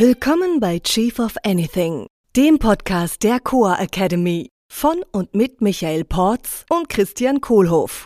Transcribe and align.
Willkommen 0.00 0.58
bei 0.58 0.80
Chief 0.80 1.20
of 1.20 1.36
Anything, 1.44 2.08
dem 2.34 2.58
Podcast 2.58 3.22
der 3.22 3.38
Coa 3.38 3.76
Academy 3.80 4.50
von 4.68 5.04
und 5.12 5.36
mit 5.36 5.60
Michael 5.60 6.04
Porz 6.04 6.66
und 6.68 6.88
Christian 6.88 7.40
Kohlhoff. 7.40 8.04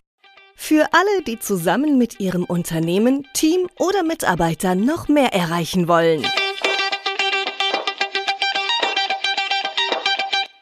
Für 0.54 0.86
alle, 0.92 1.22
die 1.26 1.38
zusammen 1.38 1.96
mit 1.96 2.20
ihrem 2.20 2.44
Unternehmen, 2.44 3.26
Team 3.32 3.68
oder 3.78 4.02
Mitarbeitern 4.02 4.84
noch 4.84 5.08
mehr 5.08 5.32
erreichen 5.32 5.88
wollen. 5.88 6.26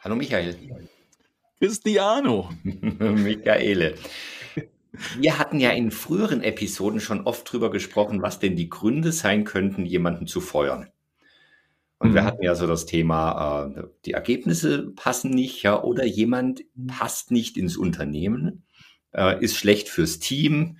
Hallo 0.05 0.15
Michael. 0.15 0.55
Cristiano. 1.59 2.51
Michaele. 2.63 3.95
Wir 5.19 5.37
hatten 5.37 5.59
ja 5.59 5.71
in 5.71 5.91
früheren 5.91 6.41
Episoden 6.41 7.01
schon 7.01 7.27
oft 7.27 7.51
drüber 7.51 7.69
gesprochen, 7.69 8.21
was 8.21 8.39
denn 8.39 8.55
die 8.55 8.69
Gründe 8.69 9.11
sein 9.11 9.43
könnten, 9.43 9.85
jemanden 9.85 10.25
zu 10.25 10.39
feuern. 10.39 10.89
Und 11.99 12.11
mhm. 12.11 12.13
wir 12.15 12.23
hatten 12.23 12.43
ja 12.43 12.55
so 12.55 12.67
das 12.67 12.85
Thema, 12.85 13.73
äh, 13.75 13.83
die 14.05 14.11
Ergebnisse 14.11 14.91
passen 14.95 15.31
nicht, 15.31 15.63
ja, 15.63 15.81
oder 15.81 16.05
jemand 16.05 16.63
passt 16.87 17.31
nicht 17.31 17.57
ins 17.57 17.77
Unternehmen, 17.77 18.63
äh, 19.13 19.43
ist 19.43 19.57
schlecht 19.57 19.89
fürs 19.89 20.19
Team, 20.19 20.77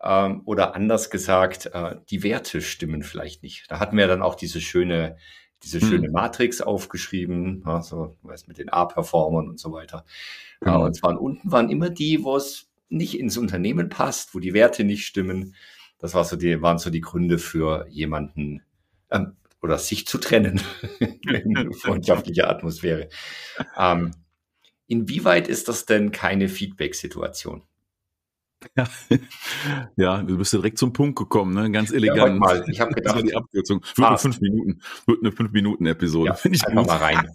äh, 0.00 0.30
oder 0.44 0.74
anders 0.74 1.10
gesagt, 1.10 1.66
äh, 1.66 1.96
die 2.10 2.22
Werte 2.22 2.60
stimmen 2.60 3.02
vielleicht 3.02 3.42
nicht. 3.42 3.70
Da 3.70 3.78
hatten 3.78 3.96
wir 3.96 4.08
dann 4.08 4.22
auch 4.22 4.34
diese 4.34 4.60
schöne, 4.60 5.16
diese 5.62 5.84
mhm. 5.84 5.88
schöne 5.88 6.10
Matrix 6.10 6.60
aufgeschrieben, 6.60 7.62
ja, 7.64 7.82
so 7.82 8.16
was 8.22 8.48
mit 8.48 8.58
den 8.58 8.68
A-Performern 8.68 9.48
und 9.48 9.60
so 9.60 9.72
weiter. 9.72 10.04
Genau. 10.60 10.84
und 10.86 10.94
zwar 10.94 11.20
unten 11.20 11.52
waren 11.52 11.68
immer 11.68 11.90
die, 11.90 12.24
wo 12.24 12.36
es 12.36 12.70
nicht 12.88 13.18
ins 13.18 13.36
Unternehmen 13.36 13.88
passt, 13.88 14.34
wo 14.34 14.38
die 14.38 14.54
Werte 14.54 14.84
nicht 14.84 15.06
stimmen. 15.06 15.54
Das 15.98 16.14
war 16.14 16.24
so 16.24 16.36
die, 16.36 16.62
waren 16.62 16.78
so 16.78 16.90
die 16.90 17.00
Gründe 17.00 17.38
für 17.38 17.86
jemanden 17.88 18.62
ähm, 19.10 19.36
oder 19.62 19.78
sich 19.78 20.06
zu 20.06 20.18
trennen 20.18 20.60
in 21.00 21.72
freundschaftlicher 21.72 22.48
Atmosphäre. 22.48 23.08
Ähm, 23.76 24.12
inwieweit 24.86 25.48
ist 25.48 25.68
das 25.68 25.86
denn 25.86 26.12
keine 26.12 26.48
Feedback-Situation? 26.48 27.62
Ja. 28.76 28.88
ja, 29.96 30.22
du 30.22 30.38
bist 30.38 30.52
direkt 30.52 30.78
zum 30.78 30.92
Punkt 30.92 31.18
gekommen, 31.18 31.54
ne? 31.54 31.70
Ganz 31.70 31.92
elegant. 31.92 32.18
Ja, 32.18 32.38
mal. 32.38 32.64
Ich 32.68 32.80
habe 32.80 32.94
gedacht, 32.94 33.22
die 33.22 33.34
Abkürzung. 33.34 33.82
Wird 33.94 34.08
eine 34.08 34.18
fünf 34.18 34.40
Minuten, 34.40 34.80
wird 35.06 35.20
eine 35.22 35.32
fünf 35.32 35.52
Minuten 35.52 35.86
Episode. 35.86 36.30
Ja, 36.30 36.50
ich 36.50 36.66
einfach 36.66 36.82
gut. 36.82 36.86
mal 36.86 36.96
rein. 36.96 37.30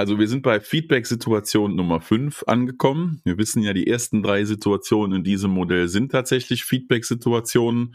Also 0.00 0.18
wir 0.18 0.28
sind 0.28 0.42
bei 0.42 0.60
Feedback-Situation 0.60 1.76
Nummer 1.76 2.00
5 2.00 2.44
angekommen. 2.46 3.20
Wir 3.22 3.36
wissen 3.36 3.62
ja, 3.62 3.74
die 3.74 3.86
ersten 3.86 4.22
drei 4.22 4.46
Situationen 4.46 5.18
in 5.18 5.24
diesem 5.24 5.50
Modell 5.50 5.88
sind 5.88 6.10
tatsächlich 6.10 6.64
Feedback-Situationen. 6.64 7.94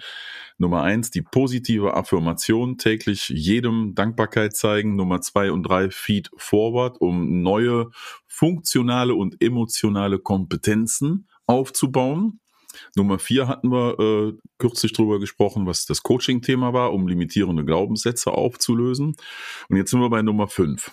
Nummer 0.60 0.84
eins, 0.84 1.10
die 1.10 1.24
positive 1.24 1.96
Affirmation, 1.96 2.78
täglich 2.78 3.30
jedem 3.30 3.96
Dankbarkeit 3.96 4.56
zeigen. 4.56 4.96
Nummer 4.96 5.22
zwei 5.22 5.52
und 5.52 5.64
drei, 5.64 5.90
Feed 5.90 6.30
Forward, 6.38 7.02
um 7.02 7.42
neue 7.42 7.90
funktionale 8.28 9.16
und 9.16 9.42
emotionale 9.42 10.20
Kompetenzen 10.20 11.28
aufzubauen. 11.48 12.40
Nummer 12.96 13.18
vier 13.18 13.48
hatten 13.48 13.72
wir 13.72 14.00
äh, 14.00 14.34
kürzlich 14.60 14.94
drüber 14.94 15.20
gesprochen, 15.20 15.66
was 15.66 15.88
das 15.88 16.04
Coaching-Thema 16.04 16.72
war, 16.72 16.94
um 16.94 17.08
limitierende 17.08 17.66
Glaubenssätze 17.66 18.32
aufzulösen. 18.32 19.16
Und 19.70 19.78
jetzt 19.78 19.90
sind 19.90 20.02
wir 20.02 20.12
bei 20.12 20.22
Nummer 20.22 20.48
fünf. 20.48 20.92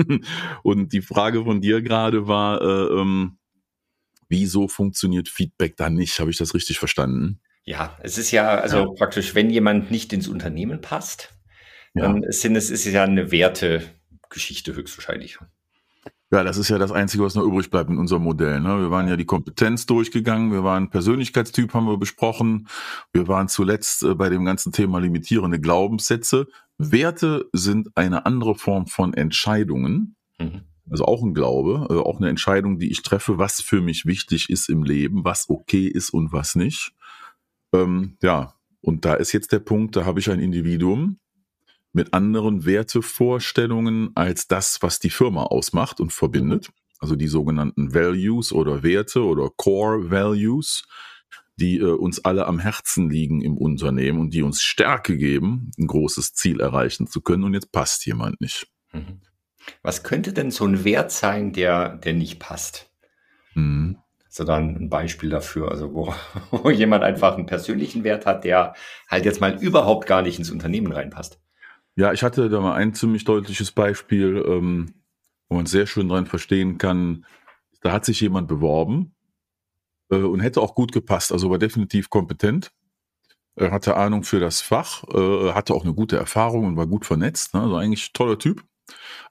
Und 0.62 0.92
die 0.92 1.02
Frage 1.02 1.44
von 1.44 1.60
dir 1.60 1.82
gerade 1.82 2.26
war, 2.26 2.60
äh, 2.60 3.00
ähm, 3.00 3.38
wieso 4.28 4.68
funktioniert 4.68 5.28
Feedback 5.28 5.76
da 5.76 5.90
nicht? 5.90 6.18
Habe 6.20 6.30
ich 6.30 6.38
das 6.38 6.54
richtig 6.54 6.78
verstanden? 6.78 7.40
Ja, 7.64 7.96
es 8.02 8.18
ist 8.18 8.30
ja 8.30 8.48
also 8.58 8.78
ja. 8.78 8.86
praktisch, 8.96 9.34
wenn 9.34 9.50
jemand 9.50 9.90
nicht 9.90 10.12
ins 10.12 10.28
Unternehmen 10.28 10.80
passt, 10.80 11.34
ja. 11.94 12.02
dann 12.02 12.24
sind 12.28 12.56
es 12.56 12.70
ist 12.70 12.86
ja 12.86 13.04
eine 13.04 13.30
Wertegeschichte 13.30 14.74
höchstwahrscheinlich. 14.74 15.38
Ja, 16.32 16.44
das 16.44 16.58
ist 16.58 16.68
ja 16.68 16.78
das 16.78 16.92
Einzige, 16.92 17.24
was 17.24 17.34
noch 17.34 17.42
übrig 17.42 17.70
bleibt 17.70 17.90
in 17.90 17.98
unserem 17.98 18.22
Modell. 18.22 18.60
Ne? 18.60 18.78
Wir 18.78 18.90
waren 18.92 19.08
ja 19.08 19.16
die 19.16 19.24
Kompetenz 19.24 19.86
durchgegangen, 19.86 20.52
wir 20.52 20.62
waren 20.62 20.88
Persönlichkeitstyp, 20.88 21.74
haben 21.74 21.86
wir 21.86 21.96
besprochen. 21.96 22.68
Wir 23.12 23.26
waren 23.26 23.48
zuletzt 23.48 24.04
äh, 24.04 24.14
bei 24.14 24.28
dem 24.28 24.44
ganzen 24.44 24.70
Thema 24.70 25.00
limitierende 25.00 25.58
Glaubenssätze. 25.58 26.46
Werte 26.80 27.48
sind 27.52 27.88
eine 27.96 28.26
andere 28.26 28.54
Form 28.54 28.86
von 28.86 29.14
Entscheidungen. 29.14 30.16
Mhm. 30.38 30.62
Also 30.90 31.04
auch 31.04 31.22
ein 31.22 31.34
Glaube, 31.34 31.86
äh, 31.90 31.98
auch 31.98 32.18
eine 32.18 32.28
Entscheidung, 32.28 32.78
die 32.78 32.90
ich 32.90 33.02
treffe, 33.02 33.38
was 33.38 33.60
für 33.60 33.80
mich 33.80 34.06
wichtig 34.06 34.50
ist 34.50 34.68
im 34.68 34.82
Leben, 34.82 35.24
was 35.24 35.48
okay 35.48 35.86
ist 35.86 36.10
und 36.10 36.32
was 36.32 36.56
nicht. 36.56 36.92
Ähm, 37.72 38.16
ja, 38.22 38.54
und 38.80 39.04
da 39.04 39.14
ist 39.14 39.32
jetzt 39.32 39.52
der 39.52 39.60
Punkt, 39.60 39.94
da 39.94 40.04
habe 40.04 40.20
ich 40.20 40.30
ein 40.30 40.40
Individuum, 40.40 41.18
mit 41.92 42.14
anderen 42.14 42.64
Wertevorstellungen 42.64 44.10
als 44.14 44.46
das, 44.48 44.80
was 44.80 45.00
die 45.00 45.10
Firma 45.10 45.44
ausmacht 45.44 46.00
und 46.00 46.12
verbindet. 46.12 46.70
Also 46.98 47.16
die 47.16 47.28
sogenannten 47.28 47.94
Values 47.94 48.52
oder 48.52 48.82
Werte 48.82 49.24
oder 49.24 49.50
Core 49.56 50.10
Values, 50.10 50.84
die 51.60 51.78
äh, 51.78 51.84
uns 51.84 52.24
alle 52.24 52.46
am 52.46 52.58
Herzen 52.58 53.10
liegen 53.10 53.42
im 53.42 53.56
Unternehmen 53.56 54.18
und 54.18 54.34
die 54.34 54.42
uns 54.42 54.62
Stärke 54.62 55.16
geben, 55.16 55.70
ein 55.78 55.86
großes 55.86 56.32
Ziel 56.32 56.60
erreichen 56.60 57.06
zu 57.06 57.20
können. 57.20 57.44
Und 57.44 57.54
jetzt 57.54 57.70
passt 57.70 58.06
jemand 58.06 58.40
nicht. 58.40 58.66
Mhm. 58.92 59.20
Was 59.82 60.02
könnte 60.02 60.32
denn 60.32 60.50
so 60.50 60.64
ein 60.64 60.84
Wert 60.84 61.12
sein, 61.12 61.52
der, 61.52 61.96
der 61.96 62.14
nicht 62.14 62.38
passt? 62.40 62.90
Mhm. 63.54 63.98
So 64.28 64.44
dann 64.44 64.76
ein 64.76 64.90
Beispiel 64.90 65.28
dafür, 65.28 65.70
also 65.70 65.92
wo, 65.92 66.14
wo 66.50 66.70
jemand 66.70 67.04
einfach 67.04 67.36
einen 67.36 67.46
persönlichen 67.46 68.04
Wert 68.04 68.26
hat, 68.26 68.44
der 68.44 68.74
halt 69.08 69.24
jetzt 69.24 69.40
mal 69.40 69.62
überhaupt 69.62 70.06
gar 70.06 70.22
nicht 70.22 70.38
ins 70.38 70.50
Unternehmen 70.50 70.92
reinpasst. 70.92 71.40
Ja, 71.96 72.12
ich 72.12 72.22
hatte 72.22 72.48
da 72.48 72.60
mal 72.60 72.74
ein 72.74 72.94
ziemlich 72.94 73.24
deutliches 73.24 73.72
Beispiel, 73.72 74.42
ähm, 74.46 74.94
wo 75.48 75.56
man 75.56 75.66
sehr 75.66 75.86
schön 75.86 76.08
dran 76.08 76.26
verstehen 76.26 76.78
kann. 76.78 77.26
Da 77.82 77.92
hat 77.92 78.04
sich 78.04 78.20
jemand 78.20 78.48
beworben 78.48 79.14
und 80.16 80.40
hätte 80.40 80.60
auch 80.60 80.74
gut 80.74 80.92
gepasst, 80.92 81.32
also 81.32 81.50
war 81.50 81.58
definitiv 81.58 82.10
kompetent. 82.10 82.72
Er 83.56 83.72
hatte 83.72 83.96
Ahnung 83.96 84.22
für 84.24 84.40
das 84.40 84.60
Fach, 84.60 85.04
äh, 85.12 85.52
hatte 85.52 85.74
auch 85.74 85.84
eine 85.84 85.94
gute 85.94 86.16
Erfahrung 86.16 86.66
und 86.66 86.76
war 86.76 86.86
gut 86.86 87.04
vernetzt. 87.04 87.54
Ne? 87.54 87.60
Also 87.60 87.76
eigentlich 87.76 88.12
toller 88.12 88.38
Typ. 88.38 88.64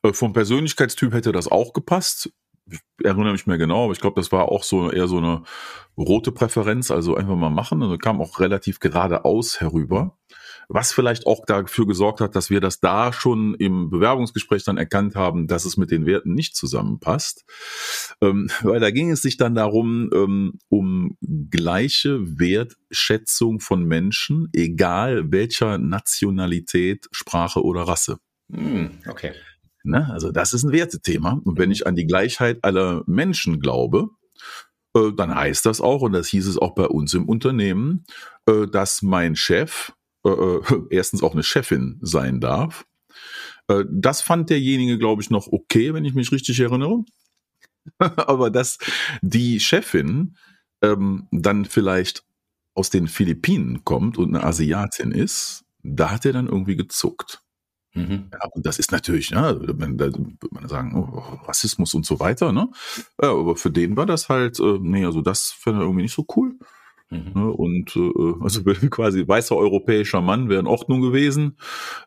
Äh, 0.04 0.14
vom 0.14 0.34
Persönlichkeitstyp 0.34 1.14
hätte 1.14 1.32
das 1.32 1.48
auch 1.48 1.74
gepasst. 1.74 2.32
Ich 2.68 2.80
erinnere 3.04 3.32
mich 3.32 3.48
mehr 3.48 3.58
genau, 3.58 3.86
aber 3.86 3.94
ich 3.94 4.00
glaube, 4.00 4.22
das 4.22 4.32
war 4.32 4.50
auch 4.50 4.64
so 4.64 4.92
eher 4.92 5.08
so 5.08 5.18
eine 5.18 5.44
rote 5.98 6.32
Präferenz, 6.32 6.92
also 6.92 7.16
einfach 7.16 7.36
mal 7.36 7.50
machen. 7.50 7.82
Also 7.82 7.98
kam 7.98 8.22
auch 8.22 8.40
relativ 8.40 8.80
geradeaus 8.80 9.60
herüber 9.60 10.18
was 10.70 10.94
vielleicht 10.94 11.26
auch 11.26 11.46
dafür 11.46 11.88
gesorgt 11.88 12.22
hat, 12.22 12.36
dass 12.36 12.52
wir 12.52 12.62
das 12.62 12.80
da 12.80 13.12
schon 13.12 13.56
im 13.56 13.90
Bewerbungsgespräch 13.90 14.64
dann 14.64 14.78
erkannt 14.78 15.16
haben, 15.16 15.48
dass 15.48 15.66
es 15.66 15.78
mit 15.78 15.90
den 15.90 16.06
Werten 16.06 16.36
nicht 16.36 16.56
zusammenpasst. 16.56 17.44
Ähm, 18.22 18.50
weil 18.62 18.80
da 18.80 18.92
ging 18.92 19.10
es 19.10 19.24
sich 19.24 19.38
dann 19.38 19.56
darum, 19.56 20.12
ähm, 20.14 20.60
um 20.70 21.18
gleiche 21.22 22.20
Wertschätzung 22.40 23.60
von 23.60 23.84
Menschen, 23.84 24.50
egal 24.54 25.32
welcher 25.32 25.80
Nationalität, 25.80 27.08
Sprache 27.12 27.64
oder 27.64 27.82
Rasse. 27.82 28.20
Hm, 28.52 28.92
okay. 29.08 29.34
Ne? 29.84 30.08
Also 30.12 30.32
das 30.32 30.54
ist 30.54 30.64
ein 30.64 30.72
Wertethema. 30.72 31.42
Und 31.44 31.58
wenn 31.58 31.72
ich 31.72 31.88
an 31.88 31.96
die 31.96 32.06
Gleichheit 32.06 32.60
aller 32.64 33.04
Menschen 33.08 33.60
glaube, 33.60 34.10
äh, 34.96 35.12
dann 35.16 35.34
heißt 35.34 35.66
das 35.66 35.82
auch, 35.82 36.02
und 36.02 36.14
das 36.14 36.28
hieß 36.28 36.46
es 36.46 36.60
auch 36.60 36.76
bei 36.76 36.86
uns 36.86 37.16
im 37.16 37.28
Unternehmen, 37.28 38.06
äh, 38.46 38.68
dass 38.68 39.02
mein 39.02 39.36
Chef 39.36 39.94
äh, 40.26 40.30
äh 40.30 40.62
erstens 40.90 41.24
auch 41.24 41.34
eine 41.34 41.44
Chefin 41.44 42.00
sein 42.02 42.40
darf. 42.40 42.86
Äh, 43.68 43.86
das 43.90 44.22
fand 44.22 44.50
derjenige, 44.50 44.98
glaube 44.98 45.22
ich, 45.22 45.30
noch 45.30 45.48
okay, 45.48 45.94
wenn 45.94 46.06
ich 46.06 46.14
mich 46.14 46.32
richtig 46.32 46.60
erinnere. 46.60 47.04
Aber 47.98 48.50
dass 48.50 48.78
die 49.22 49.60
Chefin 49.60 50.36
ähm, 50.82 51.28
dann 51.32 51.66
vielleicht 51.66 52.24
aus 52.74 52.90
den 52.90 53.08
Philippinen 53.08 53.84
kommt 53.84 54.18
und 54.18 54.36
eine 54.36 54.44
Asiatin 54.44 55.12
ist, 55.12 55.66
da 55.84 56.12
hat 56.12 56.26
er 56.26 56.34
dann 56.34 56.48
irgendwie 56.48 56.76
gezuckt. 56.76 57.42
Mhm. 57.94 58.30
Ja, 58.32 58.48
und 58.52 58.66
das 58.66 58.80
ist 58.80 58.92
natürlich, 58.92 59.32
ja, 59.32 59.54
man, 59.54 59.98
da 59.98 60.06
würde 60.06 60.38
man 60.52 60.68
sagen, 60.68 60.96
oh, 60.96 61.46
Rassismus 61.48 61.94
und 61.94 62.06
so 62.06 62.20
weiter, 62.20 62.52
ne? 62.52 62.70
Ja, 63.22 63.32
aber 63.32 63.56
für 63.56 63.72
den 63.72 63.98
war 63.98 64.06
das 64.06 64.30
halt, 64.30 64.60
äh, 64.60 64.78
nee, 64.80 65.06
also 65.06 65.22
das 65.22 65.52
fand 65.52 65.78
er 65.78 65.82
irgendwie 65.82 66.04
nicht 66.04 66.14
so 66.14 66.26
cool. 66.36 66.58
Mhm. 67.12 67.32
Ne, 67.34 67.52
und 67.52 67.96
äh, 67.96 68.44
also 68.44 68.64
quasi 68.90 69.28
weißer 69.28 69.56
europäischer 69.56 70.22
Mann 70.22 70.50
wäre 70.50 70.60
in 70.60 70.68
Ordnung 70.68 71.02
gewesen. 71.02 71.58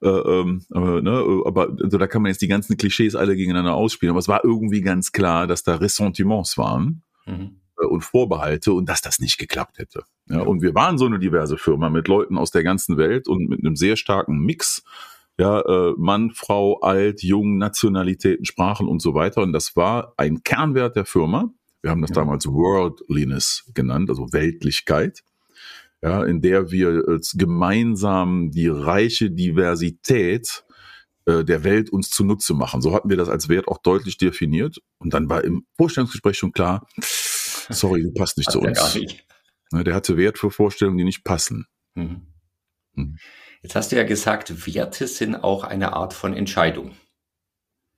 Äh, 0.01 0.09
ähm, 0.09 0.63
aber, 0.71 1.03
ne, 1.03 1.43
aber 1.45 1.77
also 1.83 1.99
da 1.99 2.07
kann 2.07 2.23
man 2.23 2.31
jetzt 2.31 2.43
die 2.43 2.49
ganzen 2.49 2.77
Klischees 2.77 3.17
alle 3.17 3.37
gegeneinander 3.37 3.75
ausspielen. 3.75 4.11
Aber 4.11 4.21
es 4.21 4.29
war 4.29 4.45
irgendwie 4.45 4.81
ganz 4.81 5.13
klar, 5.13 5.47
dass 5.47 5.65
da 5.65 5.77
Ressentiments 5.77 6.57
waren. 6.59 7.03
Mhm 7.27 7.57
äh, 7.81 7.87
und 7.87 8.03
Vorbehalte 8.03 8.73
und 8.73 8.89
dass 8.89 9.01
das 9.01 9.19
nicht 9.19 9.39
geklappt 9.39 9.79
hätte. 9.79 10.05
Ja, 10.29 10.41
und 10.43 10.63
wir 10.63 10.75
waren 10.75 10.99
so 10.99 11.07
eine 11.07 11.19
diverse 11.19 11.57
Firma 11.57 11.91
mit 11.91 12.07
Leuten 12.07 12.39
aus 12.39 12.51
der 12.51 12.63
ganzen 12.63 12.97
Welt 12.97 13.29
und 13.29 13.49
mit 13.49 13.61
einem 13.61 13.77
sehr 13.77 13.97
starken 13.97 14.39
Mix. 14.39 14.85
Ja, 15.39 15.61
äh, 15.61 15.95
Mann, 15.97 16.31
Frau, 16.31 16.81
alt, 16.81 17.23
jung, 17.23 17.57
Nationalitäten, 17.59 18.45
Sprachen 18.45 18.87
und 18.87 19.01
so 19.01 19.15
weiter. 19.15 19.43
Und 19.43 19.53
das 19.53 19.75
war 19.75 20.13
ein 20.17 20.43
Kernwert 20.43 20.95
der 20.95 21.07
Firma. 21.07 21.51
Wir 21.83 21.91
haben 21.91 22.01
das 22.01 22.11
ja. 22.11 22.15
damals 22.17 22.47
Worldliness 22.47 23.71
genannt, 23.75 24.09
also 24.09 24.33
Weltlichkeit. 24.33 25.23
ja, 26.03 26.25
in 26.25 26.41
der 26.41 26.71
wir 26.71 27.09
äh, 27.09 27.21
gemeinsam 27.35 28.51
die 28.51 28.69
reiche 28.69 29.31
Diversität 29.31 30.65
äh, 31.27 31.45
der 31.45 31.63
Welt 31.63 31.91
uns 31.91 32.11
zunutze 32.11 32.55
machen. 32.55 32.83
So 32.83 32.95
hatten 32.95 33.09
wir 33.09 33.17
das 33.17 33.29
als 33.29 33.49
Wert 33.49 33.69
auch 33.69 33.79
deutlich 33.79 34.17
definiert. 34.17 34.79
Und 34.99 35.15
dann 35.15 35.29
war 35.29 35.45
im 35.45 35.65
Vorstellungsgespräch 35.77 36.37
schon 36.37 36.53
klar, 36.53 36.87
sorry, 37.69 38.03
du 38.03 38.13
passt 38.13 38.39
nicht 38.39 38.51
zu 38.51 38.61
uns. 38.61 38.95
Nicht. 38.95 39.25
Ne, 39.73 39.85
der 39.85 39.95
hatte 39.95 40.17
Wert 40.17 40.39
für 40.39 40.51
Vorstellungen, 40.51 40.99
die 40.99 41.05
nicht 41.05 41.25
passen. 41.25 41.67
Mhm. 41.95 42.27
Mhm. 42.95 43.19
Jetzt 43.63 43.77
hast 43.77 43.93
du 43.93 43.97
ja 43.97 44.03
gesagt, 44.03 44.67
Werte 44.67 45.07
sind 45.07 45.37
auch 45.37 45.63
eine 45.63 45.93
Art 45.93 46.13
von 46.13 46.35
Entscheidung. 46.35 46.97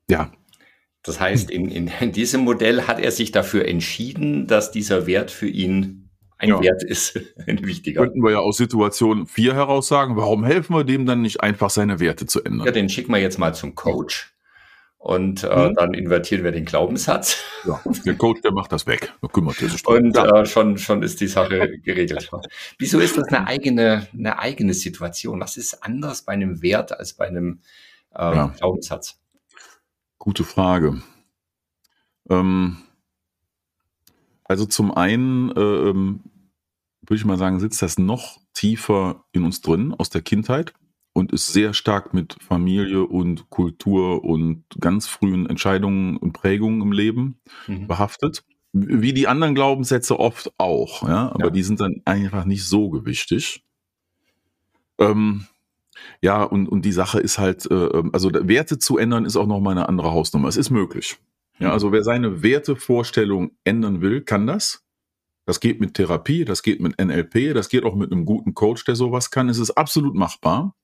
Ja. 0.08 0.30
Das 1.04 1.20
heißt, 1.20 1.50
in, 1.50 1.68
in, 1.68 1.90
in 2.00 2.12
diesem 2.12 2.40
Modell 2.40 2.82
hat 2.82 2.98
er 2.98 3.10
sich 3.10 3.30
dafür 3.30 3.68
entschieden, 3.68 4.46
dass 4.46 4.70
dieser 4.70 5.06
Wert 5.06 5.30
für 5.30 5.46
ihn 5.46 6.08
ein 6.38 6.48
ja. 6.48 6.62
Wert 6.62 6.82
ist, 6.82 7.20
ein 7.46 7.64
wichtiger. 7.64 8.02
Könnten 8.02 8.22
wir 8.22 8.32
ja 8.32 8.38
aus 8.38 8.56
Situation 8.56 9.26
4 9.26 9.54
heraus 9.54 9.86
sagen, 9.86 10.16
warum 10.16 10.44
helfen 10.44 10.74
wir 10.74 10.84
dem 10.84 11.04
dann 11.04 11.20
nicht 11.20 11.42
einfach 11.42 11.70
seine 11.70 12.00
Werte 12.00 12.26
zu 12.26 12.42
ändern? 12.42 12.66
Ja, 12.66 12.72
den 12.72 12.88
schicken 12.88 13.12
wir 13.12 13.20
jetzt 13.20 13.38
mal 13.38 13.54
zum 13.54 13.74
Coach. 13.74 14.34
Und 14.96 15.44
äh, 15.44 15.68
mhm. 15.68 15.74
dann 15.74 15.92
invertieren 15.92 16.44
wir 16.44 16.50
den 16.50 16.64
Glaubenssatz. 16.64 17.44
Ja, 17.66 17.78
der 18.06 18.14
Coach, 18.14 18.40
der 18.40 18.52
macht 18.52 18.72
das 18.72 18.86
weg. 18.86 19.12
Da 19.20 19.28
kümmert 19.28 19.60
er 19.60 19.68
sich. 19.68 19.86
Und 19.86 20.16
äh, 20.16 20.46
schon, 20.46 20.78
schon 20.78 21.02
ist 21.02 21.20
die 21.20 21.26
Sache 21.26 21.78
geregelt. 21.80 22.30
Wieso 22.78 22.98
ist 23.00 23.18
das 23.18 23.28
eine 23.28 23.46
eigene, 23.46 24.06
eine 24.14 24.38
eigene 24.38 24.72
Situation? 24.72 25.40
Was 25.40 25.58
ist 25.58 25.84
anders 25.84 26.22
bei 26.22 26.32
einem 26.32 26.62
Wert 26.62 26.98
als 26.98 27.12
bei 27.12 27.26
einem 27.26 27.60
äh, 28.14 28.22
ja. 28.22 28.54
Glaubenssatz? 28.56 29.20
Gute 30.18 30.44
Frage. 30.44 31.02
Ähm, 32.30 32.78
also 34.44 34.66
zum 34.66 34.92
einen 34.92 35.50
äh, 35.50 35.60
ähm, 35.60 36.20
würde 37.08 37.16
ich 37.18 37.24
mal 37.24 37.38
sagen, 37.38 37.60
sitzt 37.60 37.82
das 37.82 37.98
noch 37.98 38.40
tiefer 38.54 39.24
in 39.32 39.44
uns 39.44 39.60
drin 39.60 39.94
aus 39.94 40.10
der 40.10 40.22
Kindheit 40.22 40.72
und 41.12 41.32
ist 41.32 41.52
sehr 41.52 41.74
stark 41.74 42.14
mit 42.14 42.36
Familie 42.40 43.04
und 43.04 43.50
Kultur 43.50 44.24
und 44.24 44.64
ganz 44.80 45.06
frühen 45.06 45.46
Entscheidungen 45.46 46.16
und 46.16 46.32
Prägungen 46.32 46.82
im 46.82 46.92
Leben 46.92 47.40
mhm. 47.66 47.86
behaftet. 47.86 48.44
Wie 48.72 49.12
die 49.12 49.28
anderen 49.28 49.54
Glaubenssätze 49.54 50.18
oft 50.18 50.52
auch, 50.58 51.06
ja, 51.06 51.30
aber 51.30 51.44
ja. 51.44 51.50
die 51.50 51.62
sind 51.62 51.80
dann 51.80 52.02
einfach 52.04 52.44
nicht 52.44 52.66
so 52.66 52.90
gewichtig. 52.90 53.64
Ähm, 54.98 55.46
ja, 56.20 56.42
und, 56.42 56.68
und 56.68 56.84
die 56.84 56.92
Sache 56.92 57.20
ist 57.20 57.38
halt, 57.38 57.70
äh, 57.70 57.74
ähm, 57.74 58.10
also 58.12 58.30
Werte 58.32 58.78
zu 58.78 58.98
ändern 58.98 59.24
ist 59.24 59.36
auch 59.36 59.46
noch 59.46 59.60
mal 59.60 59.72
eine 59.72 59.88
andere 59.88 60.12
Hausnummer. 60.12 60.48
Es 60.48 60.56
ist 60.56 60.70
möglich. 60.70 61.18
Ja, 61.58 61.68
mhm. 61.68 61.72
also 61.72 61.92
wer 61.92 62.02
seine 62.02 62.42
Wertevorstellung 62.42 63.52
ändern 63.64 64.00
will, 64.00 64.22
kann 64.22 64.46
das. 64.46 64.84
Das 65.46 65.60
geht 65.60 65.80
mit 65.80 65.94
Therapie, 65.94 66.44
das 66.44 66.62
geht 66.62 66.80
mit 66.80 66.98
NLP, 66.98 67.52
das 67.52 67.68
geht 67.68 67.84
auch 67.84 67.94
mit 67.94 68.10
einem 68.10 68.24
guten 68.24 68.54
Coach, 68.54 68.84
der 68.84 68.96
sowas 68.96 69.30
kann. 69.30 69.48
Es 69.48 69.58
ist 69.58 69.72
absolut 69.72 70.14
machbar. 70.14 70.74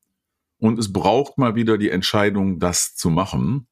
Und 0.58 0.78
es 0.78 0.92
braucht 0.92 1.38
mal 1.38 1.54
wieder 1.54 1.78
die 1.78 1.88
Entscheidung, 1.88 2.58
das 2.58 2.94
zu 2.94 3.08
machen. 3.08 3.66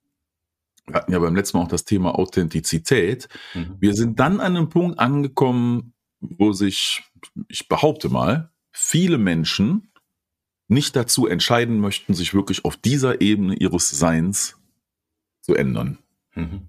Wir 0.86 0.94
hatten 0.94 1.12
ja 1.12 1.18
beim 1.18 1.36
letzten 1.36 1.58
Mal 1.58 1.64
auch 1.64 1.68
das 1.68 1.84
Thema 1.84 2.18
Authentizität. 2.18 3.28
Mhm. 3.54 3.76
Wir 3.78 3.92
sind 3.92 4.18
dann 4.18 4.40
an 4.40 4.56
einem 4.56 4.70
Punkt 4.70 4.98
angekommen, 4.98 5.92
wo 6.20 6.52
sich, 6.52 7.02
ich 7.48 7.68
behaupte 7.68 8.08
mal, 8.08 8.50
viele 8.72 9.18
Menschen 9.18 9.87
nicht 10.68 10.94
dazu 10.94 11.26
entscheiden 11.26 11.80
möchten, 11.80 12.14
sich 12.14 12.34
wirklich 12.34 12.64
auf 12.64 12.76
dieser 12.76 13.20
Ebene 13.20 13.56
ihres 13.56 13.90
Seins 13.90 14.58
zu 15.40 15.54
ändern. 15.54 15.98
Mhm. 16.34 16.68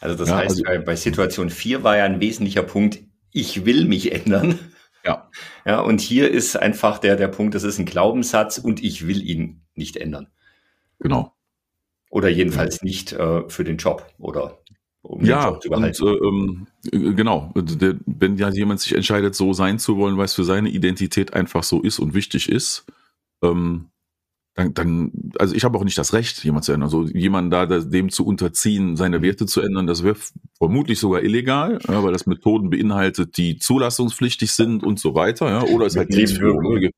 Also 0.00 0.16
das 0.16 0.28
ja, 0.28 0.36
heißt, 0.36 0.66
also, 0.66 0.84
bei 0.84 0.96
Situation 0.96 1.50
4 1.50 1.82
war 1.82 1.96
ja 1.96 2.04
ein 2.04 2.20
wesentlicher 2.20 2.62
Punkt, 2.62 3.00
ich 3.32 3.64
will 3.64 3.86
mich 3.86 4.12
ändern. 4.12 4.58
Ja. 5.04 5.30
Ja, 5.66 5.80
und 5.80 6.00
hier 6.00 6.30
ist 6.30 6.56
einfach 6.56 6.98
der, 6.98 7.16
der 7.16 7.28
Punkt, 7.28 7.54
das 7.54 7.62
ist 7.62 7.78
ein 7.78 7.84
Glaubenssatz 7.84 8.56
und 8.56 8.82
ich 8.82 9.06
will 9.06 9.22
ihn 9.22 9.62
nicht 9.74 9.98
ändern. 9.98 10.28
Genau. 10.98 11.34
Oder 12.08 12.28
jedenfalls 12.30 12.76
ja. 12.76 12.84
nicht 12.84 13.12
äh, 13.12 13.48
für 13.48 13.64
den 13.64 13.76
Job 13.76 14.06
oder 14.18 14.58
um 15.02 15.20
den 15.20 15.28
ja, 15.28 15.48
Job 15.48 15.62
zu 15.62 15.68
behalten. 15.68 16.02
Und, 16.02 16.22
äh, 16.92 16.96
ähm, 16.96 17.16
genau. 17.16 17.52
Der, 17.54 17.96
wenn 18.06 18.36
ja 18.36 18.48
jemand 18.50 18.80
sich 18.80 18.94
entscheidet, 18.94 19.34
so 19.34 19.52
sein 19.52 19.78
zu 19.78 19.98
wollen, 19.98 20.16
weil 20.16 20.24
es 20.24 20.34
für 20.34 20.44
seine 20.44 20.70
Identität 20.70 21.34
einfach 21.34 21.64
so 21.64 21.82
ist 21.82 21.98
und 21.98 22.14
wichtig 22.14 22.48
ist, 22.48 22.86
ähm, 23.44 23.90
dann, 24.54 24.72
dann, 24.72 25.12
also 25.38 25.54
ich 25.54 25.64
habe 25.64 25.76
auch 25.76 25.84
nicht 25.84 25.98
das 25.98 26.12
Recht, 26.12 26.44
jemand 26.44 26.64
zu 26.64 26.72
ändern. 26.72 26.86
Also 26.86 27.04
jemanden 27.06 27.50
da 27.50 27.66
dem 27.66 28.10
zu 28.10 28.24
unterziehen, 28.24 28.96
seine 28.96 29.18
mhm. 29.18 29.22
Werte 29.22 29.46
zu 29.46 29.60
ändern, 29.60 29.86
das 29.86 30.04
wäre 30.04 30.16
vermutlich 30.58 31.00
sogar 31.00 31.22
illegal, 31.22 31.78
ja, 31.88 32.04
weil 32.04 32.12
das 32.12 32.26
Methoden 32.26 32.70
beinhaltet, 32.70 33.36
die 33.36 33.58
zulassungspflichtig 33.58 34.52
sind 34.52 34.84
und 34.84 35.00
so 35.00 35.14
weiter. 35.14 35.48
Ja, 35.48 35.62
oder 35.64 35.86
es 35.86 35.96
halt 35.96 36.14
Dienstführung, 36.14 36.88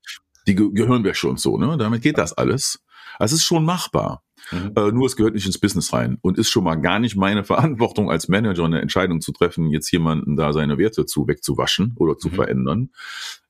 die 0.45 0.55
gehören 0.55 1.03
wir 1.03 1.15
schon 1.15 1.37
so. 1.37 1.57
Ne? 1.57 1.77
Damit 1.77 2.03
geht 2.03 2.17
das 2.17 2.33
alles. 2.33 2.79
Also 3.17 3.35
es 3.35 3.41
ist 3.41 3.47
schon 3.47 3.65
machbar. 3.65 4.23
Mhm. 4.51 4.73
Äh, 4.75 4.91
nur 4.91 5.05
es 5.05 5.15
gehört 5.15 5.33
nicht 5.33 5.45
ins 5.45 5.59
Business 5.59 5.93
rein 5.93 6.17
und 6.21 6.37
ist 6.37 6.49
schon 6.49 6.63
mal 6.63 6.75
gar 6.75 6.99
nicht 6.99 7.15
meine 7.15 7.43
Verantwortung 7.45 8.09
als 8.09 8.27
Manager 8.27 8.65
eine 8.65 8.81
Entscheidung 8.81 9.21
zu 9.21 9.31
treffen, 9.31 9.69
jetzt 9.71 9.91
jemanden 9.91 10.35
da 10.35 10.53
seine 10.53 10.77
Werte 10.77 11.05
zu 11.05 11.27
wegzuwaschen 11.27 11.93
oder 11.97 12.17
zu 12.17 12.29
mhm. 12.29 12.33
verändern. 12.33 12.89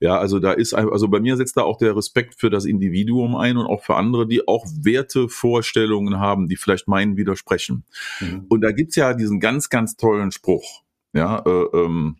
Ja, 0.00 0.18
also 0.18 0.38
da 0.38 0.52
ist 0.52 0.74
also 0.74 1.08
bei 1.08 1.20
mir 1.20 1.36
setzt 1.36 1.56
da 1.56 1.62
auch 1.62 1.78
der 1.78 1.96
Respekt 1.96 2.34
für 2.38 2.50
das 2.50 2.64
Individuum 2.64 3.36
ein 3.36 3.56
und 3.56 3.66
auch 3.66 3.82
für 3.82 3.96
andere, 3.96 4.26
die 4.26 4.46
auch 4.46 4.66
Wertevorstellungen 4.82 6.18
haben, 6.18 6.48
die 6.48 6.56
vielleicht 6.56 6.88
meinen 6.88 7.16
widersprechen. 7.16 7.84
Mhm. 8.20 8.46
Und 8.48 8.60
da 8.60 8.72
gibt's 8.72 8.96
ja 8.96 9.14
diesen 9.14 9.40
ganz, 9.40 9.68
ganz 9.68 9.96
tollen 9.96 10.30
Spruch. 10.30 10.82
Ja, 11.12 11.42
äh, 11.44 11.64
ähm, 11.76 12.16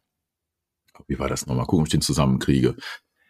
wie 1.06 1.18
war 1.18 1.28
das 1.28 1.46
nochmal? 1.46 1.66
Gucken, 1.66 1.80
ob 1.80 1.86
ich 1.86 1.92
den 1.92 2.00
zusammenkriege. 2.00 2.76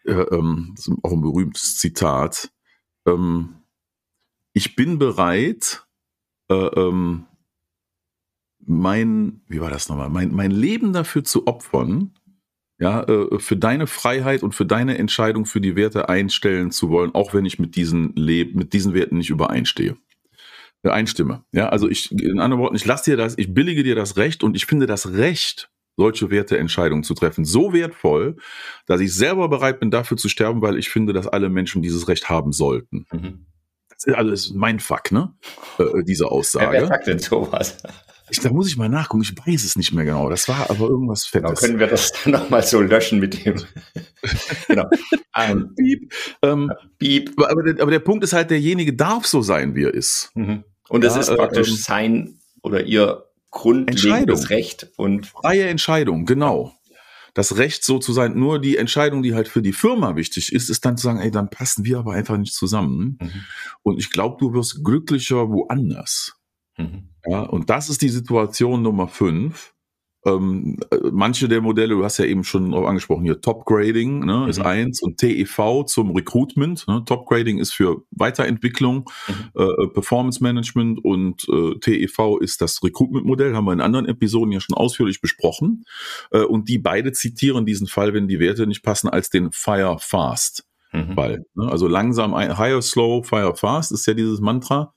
Äh, 0.05 0.12
ähm, 0.12 0.73
das 0.76 0.88
ist 0.88 0.96
auch 1.02 1.12
ein 1.12 1.20
berühmtes 1.20 1.76
Zitat. 1.76 2.50
Ähm, 3.06 3.57
ich 4.58 4.75
bin 4.75 4.99
bereit, 4.99 5.87
äh, 6.50 6.55
ähm, 6.55 7.26
mein, 8.58 9.40
wie 9.46 9.60
war 9.60 9.70
das 9.70 9.88
nochmal, 9.88 10.10
mein, 10.10 10.34
mein 10.34 10.50
Leben 10.50 10.93
dafür 10.93 11.22
zu 11.22 11.46
opfern, 11.46 12.12
ja, 12.81 13.05
äh, 13.05 13.38
für 13.38 13.56
deine 13.56 13.87
Freiheit 13.87 14.43
und 14.43 14.56
für 14.56 14.66
deine 14.66 14.99
Entscheidung 14.99 15.46
für 15.46 15.60
die 15.60 15.76
Werte 15.76 16.08
einstellen 16.08 16.72
zu 16.72 16.90
wollen, 16.90 17.14
auch 17.14 17.34
wenn 17.34 17.44
ich 17.44 17.60
mit 17.60 17.76
diesen 17.76 18.16
Leb 18.16 18.56
mit 18.56 18.72
diesen 18.72 18.94
Werten 18.94 19.19
nicht 19.19 19.31
übereinstehe. 19.31 19.96
Äh, 20.82 20.90
einstimme. 20.90 21.44
Ja, 21.52 21.69
also 21.69 21.88
ich, 21.88 22.10
in 22.10 22.40
anderen 22.40 22.60
Worten, 22.60 22.75
ich 22.75 22.84
lasse 22.84 23.12
dir 23.12 23.16
das, 23.16 23.38
ich 23.38 23.55
billige 23.55 23.84
dir 23.84 23.94
das 23.94 24.16
Recht 24.16 24.43
und 24.43 24.56
ich 24.56 24.66
finde 24.66 24.87
das 24.87 25.12
Recht, 25.12 25.70
solche 25.96 26.32
Werteentscheidungen 26.32 27.05
zu 27.05 27.14
treffen, 27.14 27.44
so 27.44 27.72
wertvoll, 27.72 28.37
dass 28.87 29.00
ich 29.00 29.14
selber 29.14 29.49
bereit 29.49 29.78
bin, 29.78 29.93
dafür 29.93 30.16
zu 30.16 30.28
sterben, 30.28 30.62
weil 30.62 30.78
ich 30.78 30.88
finde, 30.88 31.12
dass 31.12 31.28
alle 31.28 31.49
Menschen 31.49 31.81
dieses 31.81 32.08
Recht 32.08 32.29
haben 32.29 32.50
sollten. 32.50 33.06
Mhm 33.12 33.46
also 34.06 34.31
das 34.31 34.46
ist 34.46 34.55
mein 34.55 34.81
Fuck, 34.81 35.12
ne? 35.12 35.34
Äh, 35.78 35.82
äh, 35.82 36.05
diese 36.05 36.31
Aussage. 36.31 36.72
Wer 36.72 36.86
sagt 36.86 37.06
denn 37.06 37.19
sowas? 37.19 37.78
Ich, 38.31 38.40
da 38.40 38.50
muss 38.50 38.69
ich 38.69 38.76
mal 38.76 38.88
nachgucken, 38.88 39.22
ich 39.22 39.34
weiß 39.34 39.64
es 39.64 39.76
nicht 39.76 39.93
mehr 39.93 40.05
genau. 40.05 40.28
Das 40.28 40.48
war 40.48 40.69
aber 40.70 40.88
irgendwas 40.88 41.31
genau, 41.31 41.48
Fettes. 41.48 41.60
Genau, 41.60 41.70
können 41.70 41.81
wir 41.81 41.86
das 41.86 42.12
dann 42.24 42.32
nochmal 42.32 42.62
so 42.62 42.81
löschen 42.81 43.20
mit 43.20 43.44
dem. 43.44 43.56
genau. 44.69 44.84
Um, 45.34 45.74
Piep. 45.74 46.12
Ähm, 46.43 46.72
Piep. 46.98 47.32
Aber, 47.43 47.62
der, 47.62 47.82
aber, 47.82 47.90
der, 47.90 48.00
Punkt 48.00 48.24
ist 48.24 48.34
halt, 48.34 48.50
derjenige 48.50 48.94
darf 48.94 49.26
so 49.26 49.40
sein, 49.40 49.74
wie 49.74 49.84
er 49.84 49.94
ist. 49.94 50.31
Mhm. 50.34 50.64
Und 50.88 51.05
es 51.05 51.14
ja, 51.14 51.20
ist 51.20 51.34
praktisch 51.34 51.70
äh, 51.70 51.76
sein 51.76 52.40
oder 52.62 52.84
ihr 52.84 53.24
grundlegendes 53.50 54.50
Recht 54.50 54.88
und 54.96 55.26
freie 55.26 55.69
Entscheidung, 55.69 56.26
genau 56.26 56.78
das 57.39 57.57
Recht 57.57 57.85
so 57.85 58.01
zu 58.01 58.13
sein. 58.13 58.37
Nur 58.37 58.61
die 58.61 58.77
Entscheidung, 58.77 59.23
die 59.23 59.33
halt 59.33 59.47
für 59.47 59.63
die 59.63 59.73
Firma 59.73 60.17
wichtig 60.17 60.53
ist, 60.53 60.69
ist 60.69 60.85
dann 60.85 60.97
zu 60.97 61.05
sagen, 61.05 61.21
ey, 61.21 61.31
dann 61.31 61.51
passen 61.51 61.85
wir 61.85 62.01
aber 62.01 62.13
einfach 62.13 62.37
nicht 62.37 62.53
zusammen. 62.53 63.17
Mhm. 63.23 63.45
Und 63.85 64.01
ich 64.01 64.11
glaube, 64.11 64.39
du 64.41 64.53
wirst 64.55 64.83
glücklicher 64.83 65.49
woanders. 65.49 66.37
Mhm. 66.77 67.11
Ja, 67.25 67.43
und 67.43 67.71
das 67.71 67.91
ist 67.91 68.03
die 68.03 68.09
Situation 68.09 68.83
Nummer 68.83 69.07
fünf. 69.07 69.73
Ähm, 70.35 70.77
manche 71.13 71.49
der 71.49 71.61
Modelle, 71.61 71.94
du 71.94 72.05
hast 72.05 72.19
ja 72.19 72.25
eben 72.25 72.44
schon 72.44 72.73
drauf 72.73 72.87
angesprochen, 72.87 73.25
hier 73.25 73.41
Top 73.41 73.65
Grading 73.65 74.25
ne, 74.25 74.39
mhm. 74.39 74.49
ist 74.49 74.61
eins 74.61 75.03
und 75.03 75.19
TEV 75.19 75.85
zum 75.87 76.13
Recruitment. 76.13 76.87
Ne, 76.89 77.03
Top 77.06 77.27
Grading 77.27 77.58
ist 77.58 77.73
für 77.73 78.03
Weiterentwicklung, 78.11 79.11
mhm. 79.29 79.63
äh, 79.63 79.89
Performance 79.89 80.43
Management 80.43 81.05
und 81.05 81.47
äh, 81.49 81.79
TEV 81.81 82.39
ist 82.41 82.61
das 82.61 82.82
Recruitment-Modell, 82.82 83.55
haben 83.55 83.65
wir 83.65 83.73
in 83.73 83.81
anderen 83.81 84.06
Episoden 84.06 84.53
ja 84.53 84.61
schon 84.61 84.77
ausführlich 84.77 85.20
besprochen. 85.20 85.85
Äh, 86.31 86.43
und 86.43 86.69
die 86.69 86.79
beide 86.79 87.13
zitieren 87.13 87.67
diesen 87.67 87.87
Fall, 87.87 88.15
wenn 88.15 88.29
die 88.29 88.41
Werte 88.41 88.67
nicht 88.67 88.82
passen, 88.82 89.08
als 89.08 89.31
den 89.31 89.51
Fire 89.53 89.97
Fast. 90.01 90.65
Mhm. 90.93 91.15
Fall. 91.15 91.44
Ne? 91.55 91.70
Also 91.70 91.87
langsam, 91.87 92.35
higher, 92.35 92.81
slow, 92.82 93.23
fire 93.23 93.55
fast 93.55 93.93
ist 93.93 94.06
ja 94.06 94.15
dieses 94.15 94.41
Mantra. 94.41 94.94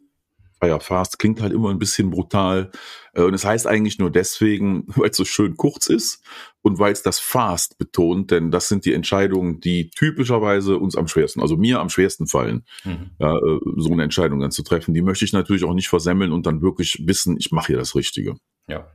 Fire 0.62 0.80
Fast 0.80 1.20
klingt 1.20 1.42
halt 1.42 1.54
immer 1.54 1.70
ein 1.70 1.80
bisschen 1.80 2.12
brutal. 2.12 2.72
Äh, 3.14 3.24
und 3.24 3.34
es 3.34 3.46
heißt 3.46 3.68
eigentlich 3.68 4.00
nur 4.00 4.12
deswegen, 4.12 4.84
weil 4.96 5.10
es 5.10 5.18
so 5.18 5.26
schön 5.26 5.58
kurz 5.58 5.88
ist 5.88 6.24
und 6.62 6.80
weil 6.80 6.92
es 6.92 7.02
das 7.02 7.20
Fast 7.20 7.78
betont, 7.78 8.32
denn 8.32 8.52
das 8.52 8.68
sind 8.68 8.86
die 8.86 8.94
Entscheidungen, 8.94 9.60
die 9.60 9.90
typischerweise 9.90 10.78
uns 10.78 10.96
am 10.96 11.08
schwersten, 11.08 11.42
also 11.42 11.58
mir 11.58 11.80
am 11.80 11.90
schwersten 11.90 12.28
fallen, 12.28 12.66
mhm. 12.84 13.12
ja, 13.20 13.36
äh, 13.36 13.60
so 13.78 13.92
eine 13.92 14.04
Entscheidung 14.04 14.40
dann 14.40 14.52
zu 14.52 14.64
treffen. 14.64 14.94
Die 14.94 15.02
möchte 15.02 15.26
ich 15.26 15.34
natürlich 15.34 15.64
auch 15.64 15.74
nicht 15.74 15.90
versemmeln 15.90 16.32
und 16.32 16.46
dann 16.46 16.62
wirklich 16.62 17.04
wissen, 17.06 17.38
ich 17.40 17.52
mache 17.52 17.68
hier 17.68 17.78
das 17.78 17.96
Richtige. 17.96 18.36
Ja. 18.68 18.88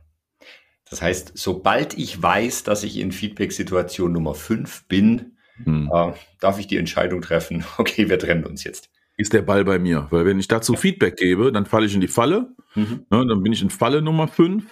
Das 0.89 1.01
heißt, 1.01 1.33
sobald 1.35 1.97
ich 1.97 2.21
weiß, 2.21 2.63
dass 2.63 2.83
ich 2.83 2.97
in 2.97 3.11
Feedback-Situation 3.11 4.13
Nummer 4.13 4.33
5 4.33 4.85
bin, 4.87 5.33
Hm. 5.63 5.89
Äh, 5.91 6.13
darf 6.39 6.59
ich 6.59 6.67
die 6.67 6.77
Entscheidung 6.77 7.21
treffen? 7.21 7.65
Okay, 7.77 8.09
wir 8.09 8.19
trennen 8.19 8.45
uns 8.45 8.63
jetzt. 8.63 8.89
Ist 9.17 9.33
der 9.33 9.41
Ball 9.41 9.65
bei 9.65 9.79
mir? 9.79 10.07
Weil 10.11 10.25
wenn 10.25 10.39
ich 10.39 10.47
dazu 10.47 10.75
Feedback 10.75 11.17
gebe, 11.17 11.51
dann 11.51 11.65
falle 11.65 11.87
ich 11.87 11.95
in 11.95 12.01
die 12.01 12.07
Falle. 12.07 12.55
Mhm. 12.75 13.05
Ne, 13.09 13.25
dann 13.27 13.41
bin 13.41 13.51
ich 13.51 13.63
in 13.63 13.71
Falle 13.71 14.01
Nummer 14.03 14.27
5 14.27 14.63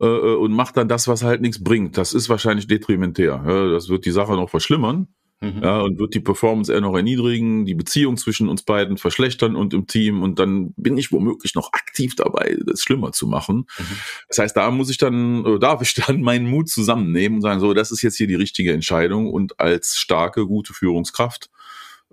äh, 0.00 0.06
äh, 0.06 0.36
und 0.36 0.52
mache 0.52 0.72
dann 0.74 0.88
das, 0.88 1.08
was 1.08 1.24
halt 1.24 1.40
nichts 1.40 1.62
bringt. 1.62 1.98
Das 1.98 2.14
ist 2.14 2.28
wahrscheinlich 2.28 2.68
detrimentär. 2.68 3.42
Ja, 3.44 3.68
das 3.68 3.88
wird 3.88 4.06
die 4.06 4.12
Sache 4.12 4.32
noch 4.32 4.48
verschlimmern. 4.48 5.08
Mhm. 5.42 5.62
Ja, 5.62 5.80
und 5.80 5.98
wird 5.98 6.14
die 6.14 6.20
Performance 6.20 6.72
eher 6.72 6.82
noch 6.82 6.94
erniedrigen, 6.94 7.64
die 7.64 7.74
Beziehung 7.74 8.18
zwischen 8.18 8.48
uns 8.48 8.62
beiden 8.62 8.98
verschlechtern 8.98 9.56
und 9.56 9.72
im 9.72 9.86
Team 9.86 10.22
und 10.22 10.38
dann 10.38 10.74
bin 10.76 10.98
ich 10.98 11.12
womöglich 11.12 11.54
noch 11.54 11.72
aktiv 11.72 12.14
dabei, 12.14 12.58
das 12.66 12.82
schlimmer 12.82 13.12
zu 13.12 13.26
machen. 13.26 13.66
Mhm. 13.78 13.96
Das 14.28 14.38
heißt, 14.38 14.56
da 14.56 14.70
muss 14.70 14.90
ich 14.90 14.98
dann, 14.98 15.46
oder 15.46 15.58
darf 15.58 15.80
ich 15.80 15.94
dann 16.06 16.20
meinen 16.20 16.46
Mut 16.46 16.68
zusammennehmen 16.68 17.36
und 17.36 17.42
sagen, 17.42 17.58
so, 17.58 17.72
das 17.72 17.90
ist 17.90 18.02
jetzt 18.02 18.18
hier 18.18 18.26
die 18.26 18.34
richtige 18.34 18.72
Entscheidung 18.72 19.30
und 19.30 19.58
als 19.58 19.96
starke, 19.96 20.46
gute 20.46 20.74
Führungskraft 20.74 21.48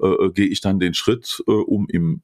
äh, 0.02 0.08
äh 0.08 0.32
gehe 0.32 0.48
ich 0.48 0.62
dann 0.62 0.80
den 0.80 0.94
Schritt, 0.94 1.44
äh, 1.48 1.52
um 1.52 1.88
im 1.90 2.22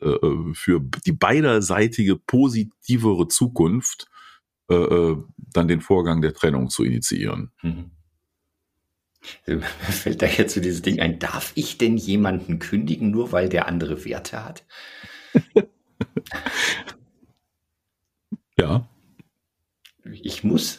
äh, 0.00 0.08
äh 0.08 0.54
für 0.54 0.80
die 0.80 1.12
beiderseitige 1.12 2.16
positivere 2.16 3.28
Zukunft 3.28 4.08
äh, 4.70 4.74
äh, 4.74 5.16
dann 5.36 5.66
den 5.66 5.80
Vorgang 5.80 6.20
der 6.20 6.34
Trennung 6.34 6.68
zu 6.68 6.84
initiieren. 6.84 7.50
Mhm. 7.62 7.90
Mir 9.46 9.62
fällt 9.62 10.22
da 10.22 10.26
jetzt 10.26 10.54
so 10.54 10.60
dieses 10.60 10.82
Ding 10.82 11.00
ein, 11.00 11.18
darf 11.18 11.52
ich 11.54 11.78
denn 11.78 11.96
jemanden 11.96 12.58
kündigen, 12.58 13.10
nur 13.10 13.32
weil 13.32 13.48
der 13.48 13.66
andere 13.66 14.04
Werte 14.04 14.44
hat? 14.44 14.64
ja. 18.58 18.88
Ich 20.04 20.44
muss. 20.44 20.78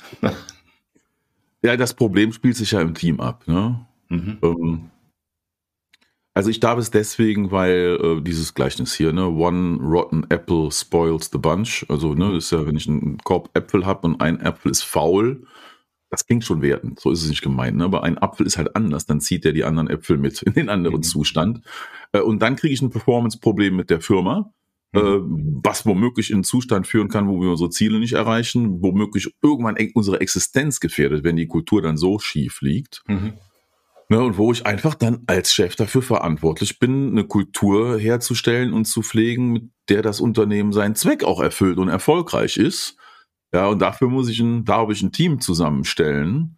ja, 1.63 1.75
das 1.75 1.93
Problem 1.93 2.31
spielt 2.31 2.55
sich 2.55 2.71
ja 2.71 2.81
im 2.81 2.93
Team 2.93 3.19
ab. 3.19 3.47
Ne? 3.47 3.85
Mhm. 4.09 4.37
Ähm, 4.41 4.91
also 6.39 6.51
ich 6.51 6.61
darf 6.61 6.79
es 6.79 6.89
deswegen, 6.89 7.51
weil 7.51 7.99
äh, 8.01 8.21
dieses 8.21 8.53
Gleichnis 8.53 8.93
hier, 8.93 9.11
ne, 9.11 9.27
one 9.27 9.77
rotten 9.81 10.25
apple 10.29 10.71
spoils 10.71 11.29
the 11.33 11.37
bunch. 11.37 11.85
Also, 11.89 12.13
ne, 12.13 12.31
das 12.33 12.45
ist 12.45 12.51
ja, 12.51 12.65
wenn 12.65 12.77
ich 12.77 12.87
einen 12.87 13.17
Korb 13.17 13.49
Äpfel 13.53 13.85
habe 13.85 14.07
und 14.07 14.21
ein 14.21 14.39
Apfel 14.39 14.71
ist 14.71 14.83
faul, 14.83 15.45
das 16.09 16.25
klingt 16.25 16.45
schon 16.45 16.61
wertend, 16.61 16.97
so 17.01 17.11
ist 17.11 17.23
es 17.23 17.29
nicht 17.29 17.41
gemeint, 17.41 17.75
ne? 17.75 17.83
aber 17.83 18.03
ein 18.03 18.17
Apfel 18.17 18.47
ist 18.47 18.57
halt 18.57 18.73
anders, 18.73 19.05
dann 19.05 19.19
zieht 19.19 19.43
er 19.43 19.51
die 19.51 19.65
anderen 19.65 19.89
Äpfel 19.89 20.17
mit 20.17 20.41
in 20.41 20.53
den 20.53 20.69
anderen 20.69 20.99
mhm. 20.99 21.03
Zustand. 21.03 21.59
Äh, 22.13 22.21
und 22.21 22.41
dann 22.41 22.55
kriege 22.55 22.73
ich 22.73 22.81
ein 22.81 22.89
Performance-Problem 22.89 23.75
mit 23.75 23.89
der 23.89 23.99
Firma, 23.99 24.53
mhm. 24.93 24.97
äh, 24.97 25.19
was 25.61 25.85
womöglich 25.85 26.29
in 26.29 26.37
einen 26.37 26.43
Zustand 26.45 26.87
führen 26.87 27.09
kann, 27.09 27.27
wo 27.27 27.41
wir 27.41 27.49
unsere 27.49 27.69
Ziele 27.69 27.99
nicht 27.99 28.13
erreichen, 28.13 28.81
womöglich 28.81 29.29
irgendwann 29.43 29.75
unsere 29.93 30.21
Existenz 30.21 30.79
gefährdet, 30.79 31.25
wenn 31.25 31.35
die 31.35 31.47
Kultur 31.47 31.81
dann 31.81 31.97
so 31.97 32.17
schief 32.17 32.61
liegt. 32.61 33.03
Mhm. 33.07 33.33
Ne, 34.11 34.19
und 34.23 34.39
wo 34.39 34.51
ich 34.51 34.65
einfach 34.65 34.95
dann 34.95 35.21
als 35.27 35.53
Chef 35.53 35.75
dafür 35.75 36.01
verantwortlich 36.01 36.79
bin, 36.79 37.11
eine 37.11 37.25
Kultur 37.25 37.99
herzustellen 37.99 38.73
und 38.73 38.85
zu 38.85 39.03
pflegen, 39.03 39.51
mit 39.51 39.69
der 39.87 40.01
das 40.01 40.19
Unternehmen 40.19 40.73
seinen 40.73 40.95
Zweck 40.95 41.23
auch 41.23 41.39
erfüllt 41.39 41.77
und 41.77 41.89
erfolgreich 41.89 42.57
ist. 42.57 42.97
Ja, 43.53 43.67
und 43.67 43.79
dafür 43.79 44.09
muss 44.09 44.27
ich 44.27 44.39
ein, 44.39 44.65
darf 44.65 44.89
ich 44.89 45.03
ein 45.03 45.11
Team 45.11 45.39
zusammenstellen, 45.39 46.57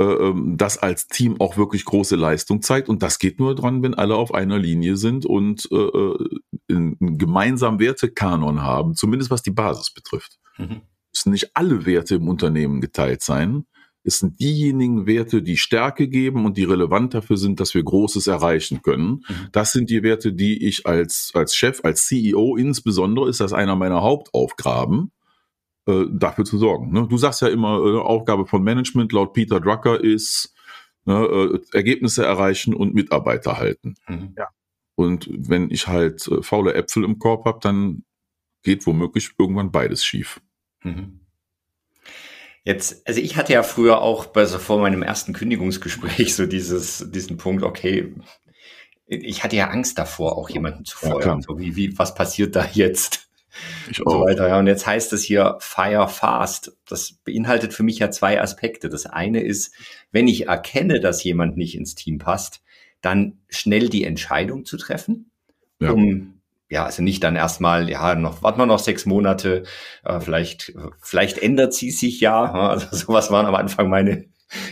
äh, 0.00 0.04
ähm, 0.04 0.56
das 0.56 0.78
als 0.78 1.06
Team 1.06 1.38
auch 1.38 1.58
wirklich 1.58 1.84
große 1.84 2.16
Leistung 2.16 2.62
zeigt. 2.62 2.88
Und 2.88 3.02
das 3.02 3.18
geht 3.18 3.40
nur 3.40 3.54
dran, 3.54 3.82
wenn 3.82 3.94
alle 3.94 4.16
auf 4.16 4.32
einer 4.32 4.58
Linie 4.58 4.96
sind 4.96 5.26
und 5.26 5.68
äh, 5.70 5.76
äh 5.76 6.28
einen 6.70 7.18
gemeinsamen 7.18 7.78
Wertekanon 7.78 8.62
haben, 8.62 8.94
zumindest 8.94 9.30
was 9.30 9.42
die 9.42 9.50
Basis 9.50 9.92
betrifft. 9.92 10.38
Mhm. 10.56 10.80
Es 11.12 11.26
müssen 11.26 11.32
nicht 11.32 11.50
alle 11.54 11.84
Werte 11.84 12.16
im 12.16 12.28
Unternehmen 12.28 12.80
geteilt 12.80 13.22
sein. 13.22 13.66
Es 14.06 14.20
sind 14.20 14.38
diejenigen 14.38 15.06
Werte, 15.06 15.42
die 15.42 15.56
Stärke 15.56 16.06
geben 16.08 16.44
und 16.44 16.56
die 16.56 16.64
relevant 16.64 17.12
dafür 17.12 17.36
sind, 17.36 17.58
dass 17.58 17.74
wir 17.74 17.82
Großes 17.82 18.28
erreichen 18.28 18.80
können. 18.82 19.24
Mhm. 19.28 19.48
Das 19.50 19.72
sind 19.72 19.90
die 19.90 20.02
Werte, 20.04 20.32
die 20.32 20.64
ich 20.64 20.86
als, 20.86 21.32
als 21.34 21.56
Chef, 21.56 21.80
als 21.82 22.06
CEO 22.06 22.56
insbesondere, 22.56 23.28
ist 23.28 23.40
das 23.40 23.52
einer 23.52 23.74
meiner 23.74 24.02
Hauptaufgaben, 24.02 25.10
äh, 25.86 26.04
dafür 26.10 26.44
zu 26.44 26.56
sorgen. 26.56 26.92
Ne? 26.92 27.06
Du 27.08 27.18
sagst 27.18 27.42
ja 27.42 27.48
immer, 27.48 27.78
äh, 27.78 27.98
Aufgabe 27.98 28.46
von 28.46 28.62
Management 28.62 29.12
laut 29.12 29.32
Peter 29.32 29.60
Drucker 29.60 30.02
ist 30.02 30.54
ne, 31.04 31.24
äh, 31.24 31.76
Ergebnisse 31.76 32.24
erreichen 32.24 32.74
und 32.74 32.94
Mitarbeiter 32.94 33.58
halten. 33.58 33.96
Mhm. 34.06 34.34
Ja. 34.38 34.48
Und 34.94 35.28
wenn 35.30 35.70
ich 35.70 35.88
halt 35.88 36.26
äh, 36.28 36.42
faule 36.42 36.74
Äpfel 36.74 37.04
im 37.04 37.18
Korb 37.18 37.44
habe, 37.44 37.58
dann 37.60 38.04
geht 38.62 38.86
womöglich 38.86 39.30
irgendwann 39.38 39.70
beides 39.70 40.04
schief. 40.04 40.40
Mhm. 40.82 41.25
Jetzt, 42.66 43.06
also 43.06 43.20
ich 43.20 43.36
hatte 43.36 43.52
ja 43.52 43.62
früher 43.62 44.02
auch 44.02 44.26
bei 44.26 44.44
so 44.44 44.58
vor 44.58 44.80
meinem 44.80 45.04
ersten 45.04 45.32
Kündigungsgespräch 45.32 46.34
so 46.34 46.46
dieses, 46.46 47.08
diesen 47.12 47.36
Punkt, 47.36 47.62
okay, 47.62 48.12
ich 49.06 49.44
hatte 49.44 49.54
ja 49.54 49.68
Angst 49.68 49.98
davor, 49.98 50.36
auch 50.36 50.50
jemanden 50.50 50.84
zu 50.84 50.98
feuern. 50.98 51.38
Ja, 51.38 51.46
so 51.46 51.60
wie, 51.60 51.76
wie, 51.76 51.96
was 51.96 52.16
passiert 52.16 52.56
da 52.56 52.66
jetzt? 52.72 53.28
Ich 53.88 54.04
und 54.04 54.10
so 54.10 54.20
weiter. 54.20 54.48
Ja, 54.48 54.58
und 54.58 54.66
jetzt 54.66 54.84
heißt 54.84 55.12
es 55.12 55.22
hier 55.22 55.56
Fire 55.60 56.08
Fast. 56.08 56.76
Das 56.88 57.12
beinhaltet 57.12 57.72
für 57.72 57.84
mich 57.84 58.00
ja 58.00 58.10
zwei 58.10 58.42
Aspekte. 58.42 58.88
Das 58.88 59.06
eine 59.06 59.42
ist, 59.42 59.72
wenn 60.10 60.26
ich 60.26 60.48
erkenne, 60.48 60.98
dass 60.98 61.22
jemand 61.22 61.56
nicht 61.56 61.76
ins 61.76 61.94
Team 61.94 62.18
passt, 62.18 62.62
dann 63.00 63.38
schnell 63.48 63.88
die 63.88 64.02
Entscheidung 64.02 64.64
zu 64.64 64.76
treffen, 64.76 65.30
ja. 65.78 65.92
um 65.92 66.35
ja, 66.68 66.84
also 66.84 67.02
nicht 67.02 67.22
dann 67.22 67.36
erstmal, 67.36 67.88
ja, 67.88 68.14
noch, 68.14 68.42
warten 68.42 68.58
wir 68.58 68.66
noch 68.66 68.78
sechs 68.78 69.06
Monate, 69.06 69.64
äh, 70.04 70.20
vielleicht, 70.20 70.74
vielleicht 71.00 71.38
ändert 71.38 71.74
sie 71.74 71.90
sich 71.90 72.20
ja. 72.20 72.52
Also 72.52 72.86
sowas 72.92 73.30
waren 73.30 73.46
am 73.46 73.54
Anfang 73.54 73.88
meine 73.88 74.26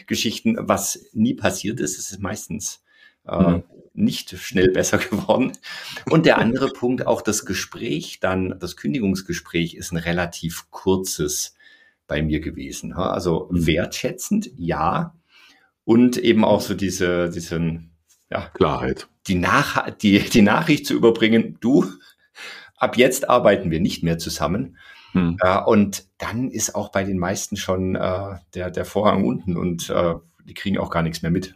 Geschichten. 0.06 0.56
Was 0.58 1.06
nie 1.12 1.34
passiert 1.34 1.80
ist, 1.80 1.98
ist 1.98 2.18
meistens 2.20 2.82
äh, 3.26 3.38
mhm 3.38 3.62
nicht 3.94 4.36
schnell 4.38 4.70
besser 4.70 4.98
geworden. 5.10 5.52
Und 6.10 6.26
der 6.26 6.38
andere 6.38 6.68
Punkt, 6.68 7.06
auch 7.06 7.22
das 7.22 7.46
Gespräch, 7.46 8.18
dann 8.20 8.58
das 8.58 8.76
Kündigungsgespräch 8.76 9.74
ist 9.74 9.92
ein 9.92 9.96
relativ 9.96 10.70
kurzes 10.70 11.54
bei 12.06 12.20
mir 12.20 12.40
gewesen. 12.40 12.92
Also 12.92 13.48
mhm. 13.50 13.66
wertschätzend, 13.66 14.50
ja. 14.56 15.14
Und 15.84 16.18
eben 16.18 16.44
auch 16.44 16.60
so 16.60 16.74
diese, 16.74 17.30
diesen, 17.30 17.92
ja, 18.30 18.48
Klarheit. 18.54 19.08
Die, 19.26 19.34
Nach 19.34 19.90
die, 19.90 20.18
die 20.18 20.42
Nachricht 20.42 20.86
zu 20.86 20.94
überbringen, 20.94 21.56
du, 21.60 21.86
ab 22.76 22.96
jetzt 22.96 23.28
arbeiten 23.28 23.70
wir 23.70 23.80
nicht 23.80 24.02
mehr 24.02 24.18
zusammen. 24.18 24.76
Hm. 25.12 25.36
Äh, 25.40 25.60
und 25.62 26.04
dann 26.18 26.50
ist 26.50 26.74
auch 26.74 26.90
bei 26.90 27.04
den 27.04 27.18
meisten 27.18 27.56
schon 27.56 27.94
äh, 27.94 28.36
der, 28.54 28.70
der 28.70 28.84
Vorhang 28.84 29.24
unten 29.24 29.56
und 29.56 29.88
äh, 29.90 30.14
die 30.44 30.54
kriegen 30.54 30.78
auch 30.78 30.90
gar 30.90 31.02
nichts 31.02 31.22
mehr 31.22 31.30
mit. 31.30 31.54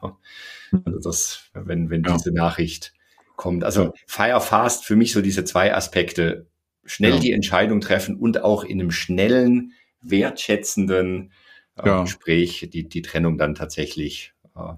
Mhm. 0.71 0.83
Also 0.85 0.99
das, 1.01 1.51
wenn, 1.53 1.91
wenn 1.91 2.05
ja. 2.05 2.17
diese 2.17 2.33
Nachricht 2.33 2.95
kommt. 3.37 3.65
Also 3.65 3.93
Fire 4.07 4.41
Fast 4.41 4.85
für 4.85 4.97
mich 4.97 5.13
so 5.13 5.21
diese 5.21 5.45
zwei 5.45 5.75
Aspekte. 5.75 6.47
Schnell 6.85 7.15
ja. 7.15 7.21
die 7.21 7.33
Entscheidung 7.33 7.83
treffen 7.83 8.17
und 8.17 8.43
auch 8.43 8.65
in 8.65 8.81
einem 8.81 8.91
schnellen, 8.91 9.73
wertschätzenden 10.01 11.33
äh, 11.77 11.87
ja. 11.87 12.03
Gespräch 12.03 12.69
die, 12.73 12.89
die 12.89 13.03
Trennung 13.03 13.37
dann 13.37 13.55
tatsächlich 13.55 14.33
äh. 14.57 14.75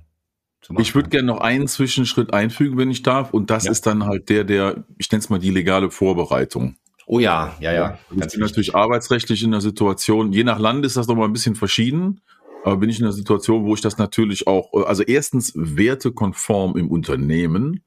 Ich 0.79 0.95
würde 0.95 1.09
gerne 1.09 1.27
noch 1.27 1.41
einen 1.41 1.67
Zwischenschritt 1.67 2.33
einfügen, 2.33 2.79
wenn 2.79 2.91
ich 2.91 3.03
darf. 3.03 3.33
Und 3.33 3.51
das 3.51 3.67
ist 3.67 3.87
dann 3.87 4.05
halt 4.05 4.29
der, 4.29 4.45
der, 4.45 4.85
ich 4.99 5.11
nenne 5.11 5.21
es 5.21 5.31
mal 5.31 5.39
die 5.39 5.51
legale 5.51 5.91
Vorbereitung. 5.91 6.77
Oh 7.07 7.19
ja, 7.19 7.57
ja, 7.61 7.73
ja. 7.73 7.99
Ich 8.11 8.29
bin 8.29 8.41
natürlich 8.41 8.75
arbeitsrechtlich 8.75 9.43
in 9.43 9.51
der 9.51 9.61
Situation, 9.61 10.33
je 10.33 10.45
nach 10.45 10.61
Land 10.61 10.87
ist 10.87 10.97
das 10.97 11.09
nochmal 11.09 11.29
ein 11.29 11.33
bisschen 11.33 11.57
verschieden. 11.57 12.21
Aber 12.63 12.77
bin 12.77 12.91
ich 12.91 12.99
in 12.99 13.07
einer 13.07 13.13
Situation, 13.13 13.65
wo 13.65 13.75
ich 13.75 13.81
das 13.81 13.99
natürlich 13.99 14.47
auch, 14.47 14.73
also 14.85 15.03
erstens 15.03 15.53
wertekonform 15.57 16.77
im 16.77 16.91
Unternehmen 16.91 17.83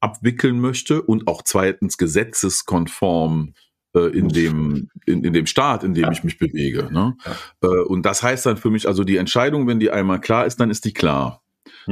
abwickeln 0.00 0.60
möchte 0.60 1.02
und 1.02 1.26
auch 1.26 1.42
zweitens 1.42 1.96
gesetzeskonform 1.96 3.54
äh, 3.94 4.16
in 4.16 4.28
dem 4.28 4.90
in, 5.06 5.24
in 5.24 5.32
dem 5.32 5.46
Staat, 5.46 5.82
in 5.82 5.94
dem 5.94 6.04
ja. 6.04 6.12
ich 6.12 6.24
mich 6.24 6.38
bewege. 6.38 6.92
Ne? 6.92 7.16
Ja. 7.24 7.68
Äh, 7.68 7.84
und 7.84 8.04
das 8.04 8.22
heißt 8.22 8.46
dann 8.46 8.58
für 8.58 8.70
mich, 8.70 8.86
also 8.86 9.02
die 9.02 9.16
Entscheidung, 9.16 9.66
wenn 9.66 9.80
die 9.80 9.90
einmal 9.90 10.20
klar 10.20 10.46
ist, 10.46 10.60
dann 10.60 10.70
ist 10.70 10.84
die 10.84 10.92
klar. 10.92 11.42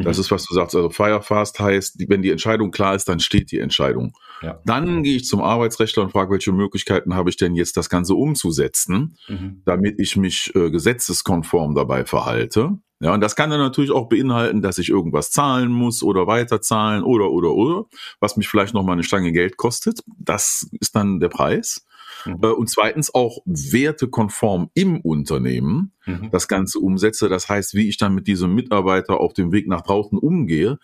Das 0.04 0.16
mhm. 0.16 0.20
ist, 0.20 0.30
was 0.30 0.44
du 0.44 0.54
sagst. 0.54 0.74
Also 0.76 0.90
Firefast 0.90 1.58
heißt, 1.58 2.04
wenn 2.08 2.22
die 2.22 2.30
Entscheidung 2.30 2.70
klar 2.70 2.94
ist, 2.94 3.08
dann 3.08 3.20
steht 3.20 3.50
die 3.50 3.58
Entscheidung. 3.58 4.12
Ja. 4.42 4.60
Dann 4.64 5.02
gehe 5.02 5.16
ich 5.16 5.24
zum 5.24 5.40
Arbeitsrechtler 5.40 6.02
und 6.02 6.10
frage, 6.10 6.30
welche 6.30 6.52
Möglichkeiten 6.52 7.14
habe 7.14 7.30
ich 7.30 7.36
denn 7.36 7.54
jetzt, 7.54 7.76
das 7.76 7.88
Ganze 7.88 8.14
umzusetzen, 8.14 9.16
mhm. 9.28 9.62
damit 9.64 9.98
ich 9.98 10.16
mich 10.16 10.54
äh, 10.54 10.70
gesetzeskonform 10.70 11.74
dabei 11.74 12.04
verhalte. 12.04 12.78
Ja, 13.00 13.12
und 13.12 13.20
das 13.20 13.36
kann 13.36 13.50
dann 13.50 13.60
natürlich 13.60 13.90
auch 13.90 14.08
beinhalten, 14.08 14.62
dass 14.62 14.78
ich 14.78 14.88
irgendwas 14.88 15.30
zahlen 15.30 15.70
muss 15.70 16.02
oder 16.02 16.26
weiterzahlen 16.26 17.02
oder, 17.02 17.30
oder, 17.30 17.52
oder, 17.52 17.84
was 18.20 18.38
mich 18.38 18.48
vielleicht 18.48 18.72
nochmal 18.72 18.94
eine 18.94 19.02
Stange 19.02 19.32
Geld 19.32 19.58
kostet. 19.58 20.00
Das 20.18 20.66
ist 20.80 20.96
dann 20.96 21.20
der 21.20 21.28
Preis. 21.28 21.85
Mhm. 22.26 22.38
Äh, 22.42 22.48
und 22.48 22.68
zweitens 22.68 23.14
auch 23.14 23.38
wertekonform 23.44 24.70
im 24.74 25.00
Unternehmen 25.00 25.92
mhm. 26.04 26.30
das 26.30 26.48
Ganze 26.48 26.78
umsetze. 26.78 27.28
Das 27.28 27.48
heißt, 27.48 27.74
wie 27.74 27.88
ich 27.88 27.96
dann 27.96 28.14
mit 28.14 28.26
diesem 28.26 28.54
Mitarbeiter 28.54 29.20
auf 29.20 29.32
dem 29.32 29.52
Weg 29.52 29.68
nach 29.68 29.82
draußen 29.82 30.18
umgehe, 30.18 30.78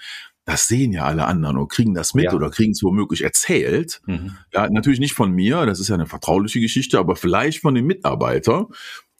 das 0.44 0.66
sehen 0.66 0.92
ja 0.92 1.04
alle 1.04 1.26
anderen 1.26 1.56
und 1.56 1.68
kriegen 1.68 1.94
das 1.94 2.14
mit 2.14 2.24
ja. 2.24 2.32
oder 2.34 2.50
kriegen 2.50 2.72
es 2.72 2.82
womöglich 2.82 3.22
erzählt. 3.22 4.00
Mhm. 4.06 4.36
Ja, 4.52 4.68
natürlich 4.68 4.98
nicht 4.98 5.14
von 5.14 5.30
mir, 5.30 5.66
das 5.66 5.78
ist 5.78 5.88
ja 5.88 5.94
eine 5.94 6.06
vertrauliche 6.06 6.60
Geschichte, 6.60 6.98
aber 6.98 7.14
vielleicht 7.14 7.60
von 7.60 7.74
dem 7.74 7.86
Mitarbeiter, 7.86 8.66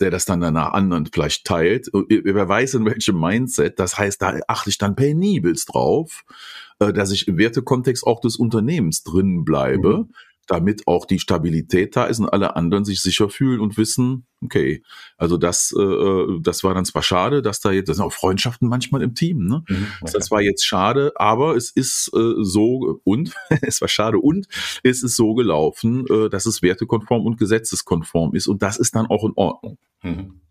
der 0.01 0.11
das 0.11 0.25
dann 0.25 0.41
danach 0.41 0.73
anderen 0.73 1.07
vielleicht 1.07 1.45
teilt. 1.45 1.89
Wer 1.93 2.49
weiß 2.49 2.75
in 2.75 2.85
welchem 2.87 3.21
Mindset. 3.21 3.79
Das 3.79 3.99
heißt, 3.99 4.21
da 4.21 4.41
achte 4.49 4.71
ich 4.71 4.79
dann 4.79 4.97
penibelst 4.97 5.73
drauf, 5.73 6.25
äh, 6.81 6.93
dass 6.93 7.13
ich 7.13 7.29
im 7.29 7.39
Wertekontext 7.39 8.05
auch 8.05 8.21
des 8.21 8.37
Unternehmens 8.37 9.05
drin 9.05 9.45
bleibe. 9.45 9.99
Mhm 10.09 10.15
damit 10.53 10.87
auch 10.87 11.07
die 11.07 11.19
Stabilität 11.19 11.97
da 11.97 12.05
ist 12.05 12.19
und 12.19 12.29
alle 12.29 12.57
anderen 12.57 12.85
sich 12.85 13.01
sicher 13.01 13.31
fühlen 13.31 13.59
und 13.59 13.79
wissen, 13.79 14.27
okay, 14.45 14.83
also 15.17 15.39
das, 15.39 15.75
äh, 15.75 15.83
äh, 15.83 16.41
das 16.43 16.63
war 16.63 16.75
dann 16.75 16.85
zwar 16.85 17.03
schade, 17.03 17.41
dass 17.41 17.61
da 17.61 17.71
jetzt, 17.73 17.89
das 17.89 17.97
sind 17.97 18.05
auch 18.05 18.13
Freundschaften 18.13 18.69
manchmal 18.69 19.01
im 19.01 19.15
Team, 19.15 19.47
ne? 19.47 19.65
Mhm, 19.67 19.87
okay. 20.03 20.13
Das 20.13 20.31
war 20.31 20.43
jetzt 20.43 20.67
schade, 20.67 21.13
aber 21.17 21.57
es 21.57 21.71
ist 21.71 22.11
äh, 22.15 22.35
so 22.43 23.01
und 23.05 23.35
es 23.63 23.81
war 23.81 23.89
schade 23.89 24.19
und 24.19 24.47
es 24.83 25.03
ist 25.03 25.17
so 25.17 25.35
gelaufen, 25.35 26.05
äh, 26.11 26.29
dass 26.29 26.45
es 26.45 26.61
wertekonform 26.61 27.25
und 27.25 27.39
gesetzeskonform 27.39 28.35
ist 28.35 28.47
und 28.47 28.63
das 28.63 28.77
ist 28.77 28.95
dann 28.95 29.07
auch 29.07 29.25
in 29.25 29.33
Ordnung. 29.37 29.79
Mhm. 30.03 30.43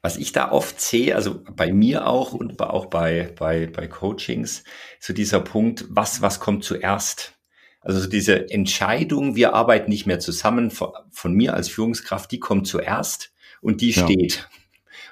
Was 0.00 0.16
ich 0.16 0.32
da 0.32 0.50
oft 0.50 0.80
sehe, 0.80 1.14
also 1.14 1.42
bei 1.54 1.72
mir 1.72 2.06
auch 2.06 2.32
und 2.32 2.58
auch 2.62 2.86
bei, 2.86 3.34
bei, 3.38 3.66
bei 3.66 3.86
Coachings, 3.86 4.64
so 4.98 5.12
dieser 5.12 5.40
Punkt, 5.40 5.84
was, 5.90 6.22
was 6.22 6.40
kommt 6.40 6.64
zuerst? 6.64 7.38
Also 7.82 8.08
diese 8.08 8.48
Entscheidung, 8.50 9.34
wir 9.34 9.54
arbeiten 9.54 9.90
nicht 9.90 10.06
mehr 10.06 10.20
zusammen 10.20 10.70
von, 10.70 10.90
von 11.10 11.34
mir 11.34 11.54
als 11.54 11.68
Führungskraft, 11.68 12.30
die 12.30 12.38
kommt 12.38 12.66
zuerst 12.66 13.32
und 13.60 13.80
die 13.80 13.90
ja. 13.90 14.04
steht. 14.04 14.48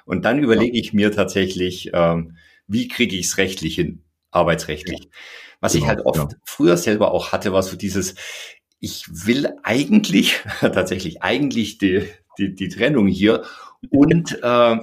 Und 0.05 0.25
dann 0.25 0.39
überlege 0.39 0.77
ich 0.77 0.93
mir 0.93 1.11
tatsächlich, 1.11 1.91
ähm, 1.93 2.37
wie 2.67 2.87
kriege 2.87 3.15
ich 3.17 3.27
es 3.27 3.37
rechtlich 3.37 3.75
hin, 3.75 4.03
arbeitsrechtlich. 4.31 5.09
Was 5.59 5.73
genau, 5.73 5.83
ich 5.83 5.89
halt 5.89 6.05
oft 6.05 6.31
ja. 6.31 6.37
früher 6.45 6.77
selber 6.77 7.11
auch 7.11 7.31
hatte, 7.31 7.53
war 7.53 7.61
so 7.61 7.75
dieses, 7.75 8.15
ich 8.79 9.05
will 9.09 9.49
eigentlich, 9.63 10.39
tatsächlich 10.59 11.21
eigentlich 11.21 11.77
die, 11.77 12.07
die, 12.37 12.55
die 12.55 12.69
Trennung 12.69 13.07
hier 13.07 13.43
und 13.89 14.39
äh, 14.41 14.77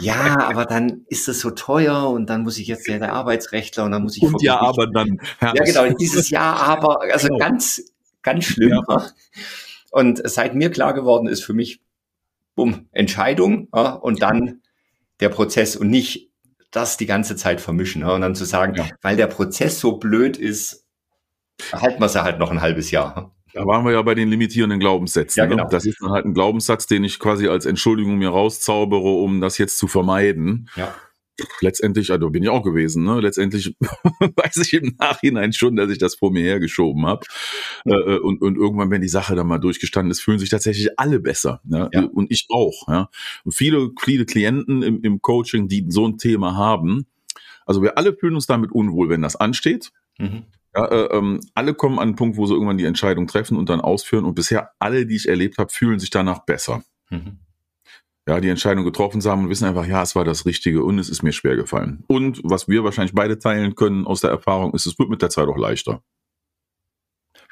ja, 0.00 0.40
aber 0.40 0.64
dann 0.64 1.04
ist 1.08 1.28
es 1.28 1.40
so 1.40 1.50
teuer 1.50 2.08
und 2.10 2.26
dann 2.26 2.42
muss 2.42 2.58
ich 2.58 2.66
jetzt 2.66 2.86
ja 2.88 2.98
der 2.98 3.12
Arbeitsrechtler 3.12 3.84
und 3.84 3.92
dann 3.92 4.02
muss 4.02 4.16
ich. 4.16 4.22
Und 4.22 4.42
ja, 4.42 4.60
aber 4.60 4.86
dann. 4.86 5.20
Ja, 5.40 5.52
genau, 5.52 5.88
dieses 5.94 6.30
Jahr 6.30 6.56
aber, 6.60 7.02
also 7.02 7.28
genau. 7.28 7.38
ganz, 7.38 7.82
ganz 8.22 8.44
schlimm. 8.44 8.80
Ja. 8.88 9.10
Und 9.90 10.22
seit 10.24 10.54
mir 10.54 10.70
klar 10.70 10.94
geworden 10.94 11.28
ist 11.28 11.44
für 11.44 11.52
mich, 11.52 11.80
bumm, 12.54 12.88
Entscheidung 12.92 13.68
ja, 13.74 13.92
und 13.92 14.22
dann 14.22 14.62
der 15.20 15.28
Prozess 15.28 15.76
und 15.76 15.90
nicht 15.90 16.30
das 16.70 16.96
die 16.96 17.06
ganze 17.06 17.36
Zeit 17.36 17.60
vermischen. 17.60 18.02
Ja, 18.02 18.14
und 18.14 18.22
dann 18.22 18.34
zu 18.34 18.44
sagen, 18.44 18.74
ja. 18.74 18.88
weil 19.02 19.16
der 19.16 19.26
Prozess 19.26 19.78
so 19.78 19.98
blöd 19.98 20.36
ist, 20.36 20.86
halten 21.72 22.00
wir 22.00 22.06
es 22.06 22.14
ja 22.14 22.24
halt 22.24 22.38
noch 22.38 22.50
ein 22.50 22.62
halbes 22.62 22.90
Jahr. 22.90 23.34
Da 23.52 23.66
waren 23.66 23.84
wir 23.84 23.92
ja 23.92 24.02
bei 24.02 24.14
den 24.14 24.28
limitierenden 24.28 24.80
Glaubenssätzen. 24.80 25.40
Ja, 25.40 25.44
ne? 25.44 25.50
genau. 25.50 25.64
Ne? 25.64 25.70
Das 25.70 25.84
ist 25.84 26.00
dann 26.00 26.10
halt 26.10 26.24
ein 26.24 26.34
Glaubenssatz, 26.34 26.86
den 26.86 27.04
ich 27.04 27.18
quasi 27.18 27.48
als 27.48 27.66
Entschuldigung 27.66 28.18
mir 28.18 28.30
rauszaubere, 28.30 29.08
um 29.22 29.40
das 29.40 29.58
jetzt 29.58 29.78
zu 29.78 29.88
vermeiden. 29.88 30.68
Ja. 30.76 30.94
Letztendlich, 31.60 32.10
also 32.10 32.30
bin 32.30 32.42
ich 32.42 32.50
auch 32.50 32.62
gewesen, 32.62 33.04
ne? 33.04 33.20
Letztendlich 33.20 33.74
weiß 33.80 34.56
ich 34.58 34.74
im 34.74 34.94
Nachhinein 34.98 35.52
schon, 35.52 35.76
dass 35.76 35.90
ich 35.90 35.98
das 35.98 36.14
vor 36.14 36.30
mir 36.30 36.42
hergeschoben 36.42 37.06
habe. 37.06 37.26
Ja. 37.84 37.96
Äh, 37.96 38.18
und, 38.18 38.42
und 38.42 38.56
irgendwann, 38.56 38.90
wenn 38.90 39.00
die 39.00 39.08
Sache 39.08 39.34
dann 39.34 39.46
mal 39.46 39.58
durchgestanden 39.58 40.10
ist, 40.10 40.20
fühlen 40.20 40.38
sich 40.38 40.50
tatsächlich 40.50 40.98
alle 40.98 41.20
besser. 41.20 41.60
Ne? 41.64 41.88
Ja. 41.92 42.04
Und 42.04 42.30
ich 42.30 42.46
auch. 42.50 42.86
Ja? 42.88 43.08
Und 43.44 43.52
viele, 43.52 43.90
viele 44.00 44.26
Klienten 44.26 44.82
im, 44.82 45.02
im 45.02 45.22
Coaching, 45.22 45.68
die 45.68 45.86
so 45.88 46.06
ein 46.06 46.18
Thema 46.18 46.54
haben, 46.54 47.06
also 47.66 47.82
wir 47.82 47.96
alle 47.96 48.14
fühlen 48.14 48.34
uns 48.34 48.46
damit 48.46 48.72
unwohl, 48.72 49.08
wenn 49.08 49.22
das 49.22 49.36
ansteht. 49.36 49.92
Mhm. 50.18 50.44
Ja, 50.74 50.86
äh, 50.86 51.16
ähm, 51.16 51.40
alle 51.54 51.74
kommen 51.74 51.98
an 51.98 52.08
einen 52.08 52.16
Punkt, 52.16 52.36
wo 52.36 52.46
sie 52.46 52.54
irgendwann 52.54 52.78
die 52.78 52.86
Entscheidung 52.86 53.26
treffen 53.26 53.56
und 53.56 53.68
dann 53.68 53.80
ausführen. 53.80 54.24
Und 54.24 54.34
bisher 54.34 54.70
alle, 54.78 55.06
die 55.06 55.16
ich 55.16 55.28
erlebt 55.28 55.58
habe, 55.58 55.70
fühlen 55.70 55.98
sich 55.98 56.10
danach 56.10 56.44
besser. 56.44 56.82
Mhm. 57.10 57.40
Ja, 58.26 58.40
die 58.40 58.48
Entscheidung 58.48 58.84
getroffen 58.84 59.20
haben 59.24 59.44
und 59.44 59.50
wissen 59.50 59.66
einfach, 59.66 59.84
ja, 59.84 60.02
es 60.02 60.14
war 60.14 60.24
das 60.24 60.46
Richtige 60.46 60.84
und 60.84 60.98
es 60.98 61.08
ist 61.08 61.22
mir 61.22 61.32
schwer 61.32 61.56
gefallen. 61.56 62.04
Und 62.06 62.40
was 62.44 62.68
wir 62.68 62.84
wahrscheinlich 62.84 63.14
beide 63.14 63.38
teilen 63.38 63.74
können 63.74 64.06
aus 64.06 64.20
der 64.20 64.30
Erfahrung, 64.30 64.72
ist, 64.74 64.86
es 64.86 64.98
wird 64.98 65.10
mit 65.10 65.22
der 65.22 65.30
Zeit 65.30 65.48
auch 65.48 65.58
leichter. 65.58 66.02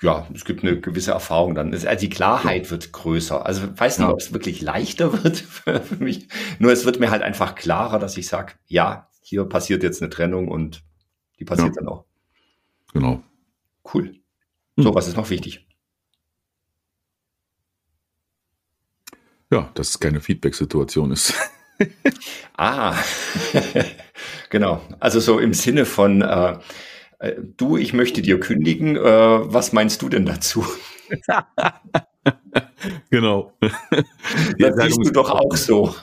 Ja, 0.01 0.27
es 0.33 0.45
gibt 0.45 0.63
eine 0.63 0.81
gewisse 0.81 1.11
Erfahrung 1.11 1.55
dann. 1.55 1.75
Also 1.75 1.89
die 1.95 2.09
Klarheit 2.09 2.67
ja. 2.67 2.71
wird 2.71 2.93
größer. 2.93 3.45
Also 3.45 3.65
ich 3.65 3.81
weiß 3.81 3.99
nicht, 3.99 4.07
ja. 4.07 4.13
ob 4.13 4.21
es 4.21 4.33
wirklich 4.33 4.63
leichter 4.63 5.25
wird 5.25 5.37
für 5.41 5.83
mich. 5.99 6.29
Nur 6.59 6.73
es 6.73 6.85
wird 6.87 7.01
mir 7.01 7.11
halt 7.11 7.23
einfach 7.23 7.55
klarer, 7.55 7.99
dass 7.99 8.17
ich 8.17 8.29
sage, 8.29 8.55
ja, 8.67 9.09
hier 9.21 9.45
passiert 9.45 9.83
jetzt 9.83 10.01
eine 10.01 10.09
Trennung 10.09 10.49
und 10.49 10.83
die 11.39 11.45
passiert 11.45 11.77
ja. 11.77 11.83
dann 11.83 11.89
auch. 11.89 12.07
Genau. 12.93 13.23
Cool. 13.93 14.21
So, 14.77 14.89
hm. 14.89 14.95
was 14.95 15.09
ist 15.09 15.17
noch 15.17 15.31
wichtig? 15.31 15.67
Ja, 19.51 19.71
dass 19.75 19.91
es 19.91 20.01
keine 20.01 20.21
Feedback-Situation 20.21 21.11
ist. 21.11 21.35
ah, 22.57 22.95
genau. 24.51 24.81
Also 25.01 25.19
so 25.19 25.39
im 25.39 25.55
Sinne 25.55 25.87
von, 25.87 26.23
äh, 26.23 26.59
äh, 27.19 27.35
du, 27.57 27.77
ich 27.77 27.93
möchte 27.93 28.23
dir 28.23 28.39
kündigen, 28.39 28.97
äh, 28.97 29.03
was 29.03 29.73
meinst 29.73 30.03
du 30.03 30.09
denn 30.09 30.25
dazu? 30.25 30.65
genau. 33.11 33.53
Das 34.59 34.77
siehst 34.77 35.05
du 35.05 35.11
doch 35.11 35.31
auch 35.31 35.57
so. 35.57 35.95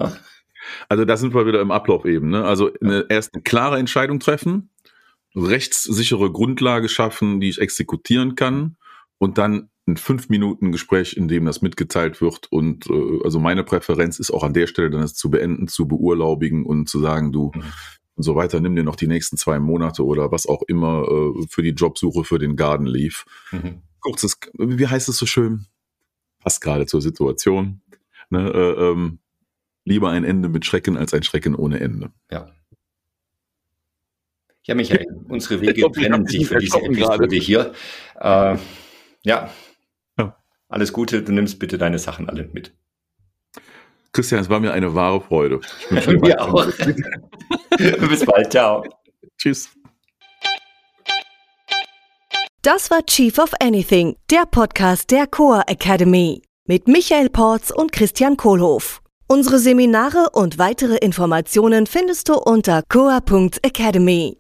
Also 0.90 1.06
da 1.06 1.16
sind 1.16 1.34
wir 1.34 1.46
wieder 1.46 1.62
im 1.62 1.72
Ablauf 1.72 2.06
eben. 2.06 2.30
Ne? 2.30 2.44
Also 2.44 2.72
eine, 2.82 3.06
erst 3.08 3.34
eine 3.34 3.44
klare 3.44 3.78
Entscheidung 3.78 4.20
treffen, 4.20 4.70
rechtssichere 5.38 6.32
Grundlage 6.32 6.90
schaffen, 6.90 7.40
die 7.40 7.50
ich 7.50 7.60
exekutieren 7.60 8.36
kann 8.36 8.78
und 9.18 9.38
dann 9.38 9.70
ein 9.88 9.98
fünf 9.98 10.30
Minuten 10.30 10.72
Gespräch, 10.72 11.16
in 11.16 11.28
dem 11.28 11.46
das 11.46 11.62
mitgeteilt 11.62 12.20
wird 12.20 12.52
und 12.52 12.90
äh, 12.90 13.24
also 13.24 13.40
meine 13.40 13.64
Präferenz 13.64 14.20
ist 14.20 14.32
auch 14.32 14.44
an 14.44 14.54
der 14.54 14.68
Stelle 14.68 14.90
dann 14.90 15.04
es 15.04 15.16
zu 15.16 15.30
beenden, 15.30 15.68
zu 15.68 15.88
beurlaubigen 15.88 16.66
und 16.66 16.90
zu 16.90 17.00
sagen, 17.00 17.32
du 17.32 17.52
mhm. 17.54 17.64
und 18.16 18.24
so 18.24 18.36
weiter, 18.36 18.60
nimm 18.60 18.76
dir 18.76 18.84
noch 18.84 18.98
die 18.98 19.08
nächsten 19.08 19.38
zwei 19.38 19.60
Monate 19.60 20.04
oder 20.04 20.32
was 20.32 20.46
auch 20.46 20.64
immer 20.68 21.08
äh, 21.08 21.46
für 21.50 21.64
die 21.64 21.70
Jobsuche 21.70 22.26
für 22.26 22.40
den 22.40 22.58
Garden 22.58 22.86
Leaf. 22.86 23.26
Mhm. 23.52 23.82
Kurzes, 24.02 24.38
wie 24.58 24.88
heißt 24.88 25.08
es 25.08 25.18
so 25.18 25.26
schön? 25.26 25.68
Passt 26.40 26.62
gerade 26.62 26.86
zur 26.86 27.02
Situation. 27.02 27.82
Ne, 28.30 28.50
äh, 28.50 28.92
ähm, 28.92 29.20
lieber 29.86 30.10
ein 30.10 30.26
Ende 30.26 30.50
mit 30.50 30.66
Schrecken 30.66 30.98
als 30.98 31.14
ein 31.14 31.24
Schrecken 31.24 31.56
ohne 31.56 31.80
Ende. 31.80 32.12
Ja. 32.30 32.52
Ja, 34.68 34.76
Michael, 34.76 35.08
unsere 35.30 35.62
Wege 35.62 35.90
trennen 35.92 36.28
sich 36.28 36.48
für 36.48 36.60
diese 36.60 36.78
Episode 36.78 37.36
hier. 37.38 37.74
Äh, 38.20 38.58
ja. 39.24 39.50
ja, 40.18 40.38
alles 40.68 40.94
Gute. 40.94 41.24
Du 41.24 41.32
nimmst 41.32 41.58
bitte 41.58 41.78
deine 41.78 42.00
Sachen 42.00 42.30
alle 42.30 42.50
mit. 42.54 42.74
Christian, 44.12 44.42
es 44.42 44.50
war 44.50 44.60
mir 44.60 44.74
eine 44.74 44.94
wahre 44.94 45.22
Freude. 45.22 45.62
mir 45.90 46.42
auch. 46.42 46.66
Bis 47.78 48.26
bald. 48.26 48.52
Ciao. 48.52 48.84
Tschüss. 49.38 49.70
Das 52.62 52.92
war 52.92 53.06
Chief 53.06 53.38
of 53.40 53.52
Anything, 53.62 54.18
der 54.30 54.46
Podcast 54.46 55.12
der 55.12 55.28
Coa 55.28 55.64
Academy 55.68 56.42
mit 56.66 56.88
Michael 56.88 57.30
Porz 57.30 57.72
und 57.72 57.94
Christian 57.94 58.36
Kohlhoff. 58.36 59.02
Unsere 59.30 59.60
Seminare 59.60 60.32
und 60.34 60.58
weitere 60.58 60.98
Informationen 60.98 61.86
findest 61.86 62.28
du 62.28 62.36
unter 62.36 62.84
coa.academy. 62.90 64.38